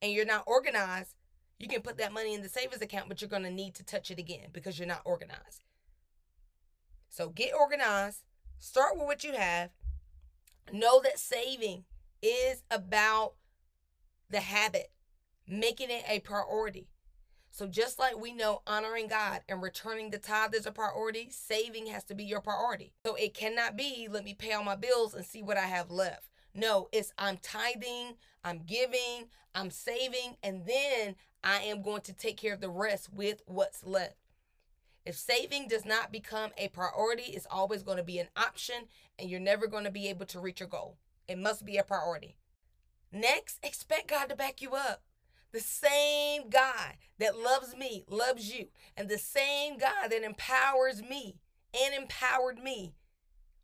and 0.00 0.12
you're 0.12 0.24
not 0.24 0.44
organized, 0.46 1.14
you 1.58 1.68
can 1.68 1.82
put 1.82 1.98
that 1.98 2.12
money 2.12 2.34
in 2.34 2.42
the 2.42 2.48
savings 2.48 2.82
account, 2.82 3.08
but 3.08 3.20
you're 3.20 3.30
going 3.30 3.42
to 3.42 3.50
need 3.50 3.74
to 3.74 3.84
touch 3.84 4.10
it 4.10 4.18
again 4.18 4.48
because 4.52 4.78
you're 4.78 4.88
not 4.88 5.02
organized. 5.04 5.62
So 7.08 7.28
get 7.28 7.52
organized, 7.54 8.22
start 8.58 8.96
with 8.96 9.06
what 9.06 9.24
you 9.24 9.34
have. 9.34 9.70
Know 10.72 11.00
that 11.02 11.18
saving 11.18 11.84
is 12.22 12.62
about 12.70 13.34
the 14.30 14.40
habit 14.40 14.90
making 15.46 15.90
it 15.90 16.04
a 16.08 16.20
priority. 16.20 16.88
So 17.50 17.68
just 17.68 18.00
like 18.00 18.20
we 18.20 18.32
know 18.32 18.62
honoring 18.66 19.06
God 19.06 19.42
and 19.48 19.62
returning 19.62 20.10
the 20.10 20.18
tithe 20.18 20.54
is 20.54 20.66
a 20.66 20.72
priority, 20.72 21.28
saving 21.30 21.86
has 21.86 22.02
to 22.04 22.14
be 22.14 22.24
your 22.24 22.40
priority. 22.40 22.92
So 23.06 23.14
it 23.14 23.32
cannot 23.32 23.76
be 23.76 24.08
let 24.10 24.24
me 24.24 24.34
pay 24.34 24.52
all 24.52 24.64
my 24.64 24.74
bills 24.76 25.14
and 25.14 25.24
see 25.24 25.42
what 25.42 25.56
I 25.56 25.66
have 25.66 25.90
left. 25.90 26.30
No, 26.52 26.88
it's 26.92 27.12
I'm 27.16 27.36
tithing, 27.36 28.14
I'm 28.42 28.62
giving, 28.66 29.28
I'm 29.54 29.70
saving, 29.70 30.36
and 30.42 30.66
then 30.66 31.16
I 31.44 31.60
am 31.60 31.82
going 31.82 32.02
to 32.02 32.12
take 32.12 32.36
care 32.36 32.54
of 32.54 32.60
the 32.60 32.70
rest 32.70 33.12
with 33.12 33.42
what's 33.46 33.84
left. 33.84 34.16
If 35.06 35.16
saving 35.16 35.68
does 35.68 35.84
not 35.84 36.10
become 36.10 36.50
a 36.56 36.68
priority, 36.68 37.32
it's 37.34 37.46
always 37.50 37.82
going 37.82 37.98
to 37.98 38.02
be 38.02 38.18
an 38.18 38.28
option 38.36 38.86
and 39.18 39.28
you're 39.28 39.38
never 39.38 39.66
going 39.66 39.84
to 39.84 39.90
be 39.90 40.08
able 40.08 40.26
to 40.26 40.40
reach 40.40 40.60
your 40.60 40.68
goal. 40.68 40.96
It 41.28 41.38
must 41.38 41.64
be 41.64 41.76
a 41.76 41.84
priority. 41.84 42.36
Next, 43.12 43.58
expect 43.62 44.08
God 44.08 44.28
to 44.30 44.36
back 44.36 44.62
you 44.62 44.74
up. 44.74 45.02
The 45.54 45.60
same 45.60 46.50
God 46.50 46.96
that 47.20 47.38
loves 47.38 47.76
me 47.76 48.02
loves 48.08 48.52
you, 48.52 48.66
and 48.96 49.08
the 49.08 49.18
same 49.18 49.78
God 49.78 50.08
that 50.10 50.24
empowers 50.24 51.00
me 51.00 51.36
and 51.72 51.94
empowered 51.94 52.58
me 52.58 52.96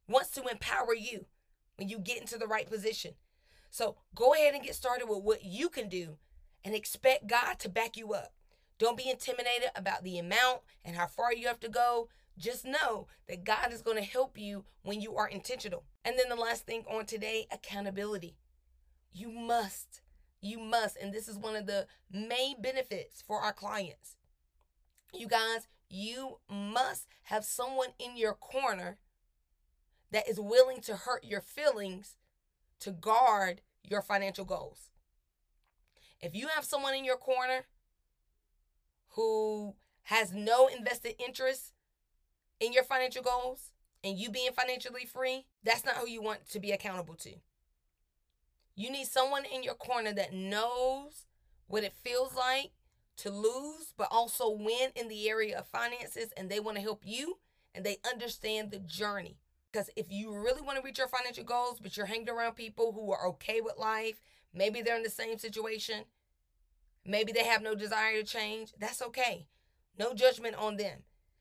wants 0.07 0.31
to 0.31 0.47
empower 0.47 0.95
you 0.95 1.27
when 1.75 1.89
you 1.89 1.99
get 1.99 2.21
into 2.21 2.39
the 2.39 2.47
right 2.47 2.71
position. 2.71 3.15
So 3.73 3.97
go 4.15 4.35
ahead 4.35 4.55
and 4.55 4.63
get 4.63 4.77
started 4.77 5.09
with 5.09 5.25
what 5.25 5.45
you 5.45 5.69
can 5.69 5.89
do 5.89 6.19
and 6.65 6.77
expect 6.77 7.27
God 7.27 7.59
to 7.59 7.69
back 7.69 7.97
you 7.97 8.13
up. 8.13 8.35
Don't 8.79 8.97
be 8.97 9.11
intimidated 9.11 9.71
about 9.75 10.05
the 10.05 10.17
amount 10.17 10.61
and 10.85 10.95
how 10.95 11.09
far 11.09 11.35
you 11.35 11.49
have 11.49 11.59
to 11.59 11.69
go. 11.69 12.09
Just 12.39 12.65
know 12.65 13.09
that 13.27 13.43
God 13.43 13.73
is 13.73 13.83
going 13.83 13.97
to 13.97 14.05
help 14.05 14.39
you 14.39 14.65
when 14.85 15.01
you 15.01 15.17
are 15.17 15.29
intentional. 15.29 15.83
And 16.05 16.17
then 16.17 16.29
the 16.29 16.37
last 16.37 16.67
thing 16.67 16.85
on 16.89 17.07
today 17.07 17.49
accountability. 17.51 18.37
You 19.13 19.33
must, 19.33 20.03
you 20.41 20.59
must, 20.59 20.97
and 20.97 21.13
this 21.13 21.29
is 21.29 21.39
one 21.39 21.57
of 21.57 21.67
the 21.67 21.87
main 22.11 22.61
benefits 22.61 23.23
for 23.23 23.41
our 23.41 23.53
clients. 23.53 24.17
You 25.13 25.27
guys, 25.27 25.69
you 25.89 26.39
must 26.49 27.07
have 27.25 27.45
someone 27.45 27.89
in 27.99 28.17
your 28.17 28.35
corner 28.35 28.99
that 30.13 30.29
is 30.29 30.41
willing 30.41 30.81
to 30.83 30.97
hurt 30.97 31.25
your 31.25 31.41
feelings 31.41 32.17
to 32.81 32.91
guard 32.91 33.61
your 33.83 34.03
financial 34.03 34.45
goals. 34.45 34.91
If 36.21 36.35
you 36.35 36.49
have 36.49 36.65
someone 36.65 36.95
in 36.95 37.05
your 37.05 37.17
corner 37.17 37.67
who 39.15 39.75
has 40.05 40.33
no 40.33 40.69
invested 40.69 41.15
interest 41.19 41.73
in 42.59 42.73
your 42.73 42.85
financial 42.85 43.23
goals 43.23 43.73
and 44.03 44.19
you 44.19 44.31
being 44.31 44.53
financially 44.53 45.05
free, 45.05 45.47
that's 45.63 45.85
not 45.85 45.97
who 45.97 46.09
you 46.09 46.23
want 46.23 46.49
to 46.51 46.61
be 46.61 46.73
accountable 46.73 47.15
to. 47.15 47.35
You 48.81 48.91
need 48.91 49.09
someone 49.09 49.45
in 49.45 49.63
your 49.63 49.75
corner 49.75 50.11
that 50.15 50.33
knows 50.33 51.27
what 51.67 51.85
it 51.85 51.93
feels 51.93 52.35
like 52.35 52.71
to 53.19 53.31
lose, 53.31 53.93
but 53.95 54.09
also 54.11 54.49
win 54.49 54.89
in 54.97 55.09
the 55.09 55.29
area 55.29 55.59
of 55.59 55.67
finances, 55.67 56.33
and 56.35 56.49
they 56.49 56.61
want 56.61 56.79
to 56.79 56.83
help 56.83 57.03
you 57.05 57.41
and 57.75 57.85
they 57.85 57.99
understand 58.11 58.71
the 58.71 58.79
journey. 58.79 59.37
Because 59.71 59.91
if 59.97 60.11
you 60.11 60.33
really 60.35 60.63
want 60.63 60.79
to 60.79 60.83
reach 60.83 60.97
your 60.97 61.09
financial 61.09 61.45
goals, 61.45 61.79
but 61.79 61.95
you're 61.95 62.07
hanging 62.07 62.31
around 62.31 62.55
people 62.55 62.93
who 62.93 63.13
are 63.13 63.27
okay 63.27 63.61
with 63.61 63.77
life, 63.77 64.23
maybe 64.55 64.81
they're 64.81 64.97
in 64.97 65.03
the 65.03 65.11
same 65.11 65.37
situation, 65.37 66.05
maybe 67.05 67.33
they 67.33 67.45
have 67.45 67.63
no 67.63 67.75
desire 67.75 68.17
to 68.17 68.25
change, 68.25 68.73
that's 68.81 69.03
okay. 69.03 69.47
No 69.99 70.15
judgment 70.15 70.55
on 70.55 70.79
them. 70.79 71.01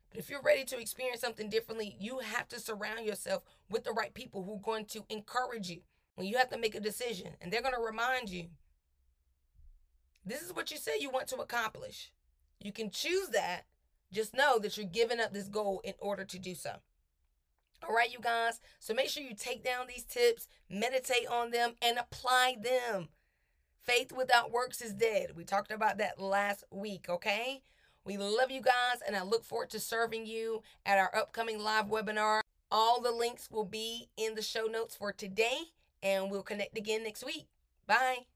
But 0.09 0.19
if 0.19 0.29
you're 0.29 0.41
ready 0.41 0.65
to 0.65 0.77
experience 0.77 1.21
something 1.21 1.49
differently, 1.49 1.95
you 2.01 2.19
have 2.19 2.49
to 2.49 2.59
surround 2.59 3.05
yourself 3.05 3.43
with 3.69 3.85
the 3.85 3.93
right 3.93 4.13
people 4.13 4.43
who 4.43 4.55
are 4.55 4.73
going 4.73 4.83
to 4.87 5.05
encourage 5.09 5.69
you 5.69 5.83
when 6.19 6.27
you 6.27 6.37
have 6.37 6.49
to 6.49 6.57
make 6.57 6.75
a 6.75 6.81
decision. 6.81 7.29
And 7.39 7.49
they're 7.49 7.61
going 7.61 7.73
to 7.73 7.79
remind 7.79 8.29
you 8.29 8.47
this 10.25 10.41
is 10.41 10.53
what 10.53 10.69
you 10.69 10.75
say 10.75 10.97
you 10.99 11.09
want 11.09 11.29
to 11.29 11.37
accomplish. 11.37 12.11
You 12.59 12.73
can 12.73 12.89
choose 12.89 13.29
that. 13.29 13.61
Just 14.11 14.35
know 14.35 14.59
that 14.59 14.75
you're 14.75 14.85
giving 14.85 15.21
up 15.21 15.33
this 15.33 15.47
goal 15.47 15.79
in 15.85 15.93
order 15.97 16.25
to 16.25 16.37
do 16.37 16.55
so. 16.55 16.71
All 17.87 17.95
right, 17.95 18.11
you 18.11 18.19
guys. 18.19 18.59
So 18.79 18.93
make 18.93 19.07
sure 19.07 19.23
you 19.23 19.33
take 19.33 19.63
down 19.63 19.87
these 19.87 20.03
tips, 20.03 20.49
meditate 20.69 21.25
on 21.31 21.51
them, 21.51 21.75
and 21.81 21.97
apply 21.97 22.57
them. 22.61 23.07
Faith 23.81 24.11
without 24.11 24.51
works 24.51 24.81
is 24.81 24.93
dead. 24.93 25.37
We 25.37 25.45
talked 25.45 25.71
about 25.71 25.99
that 25.99 26.19
last 26.19 26.65
week, 26.69 27.05
okay? 27.07 27.61
We 28.03 28.17
love 28.17 28.51
you 28.51 28.61
guys, 28.61 29.01
and 29.07 29.15
I 29.15 29.23
look 29.23 29.45
forward 29.45 29.69
to 29.69 29.79
serving 29.79 30.25
you 30.25 30.63
at 30.85 30.99
our 30.99 31.15
upcoming 31.15 31.59
live 31.59 31.85
webinar. 31.85 32.41
All 32.69 32.99
the 32.99 33.13
links 33.13 33.49
will 33.49 33.63
be 33.63 34.09
in 34.17 34.35
the 34.35 34.41
show 34.41 34.65
notes 34.65 34.97
for 34.97 35.13
today, 35.13 35.59
and 36.03 36.31
we'll 36.31 36.43
connect 36.43 36.77
again 36.77 37.03
next 37.03 37.23
week. 37.25 37.47
Bye. 37.87 38.27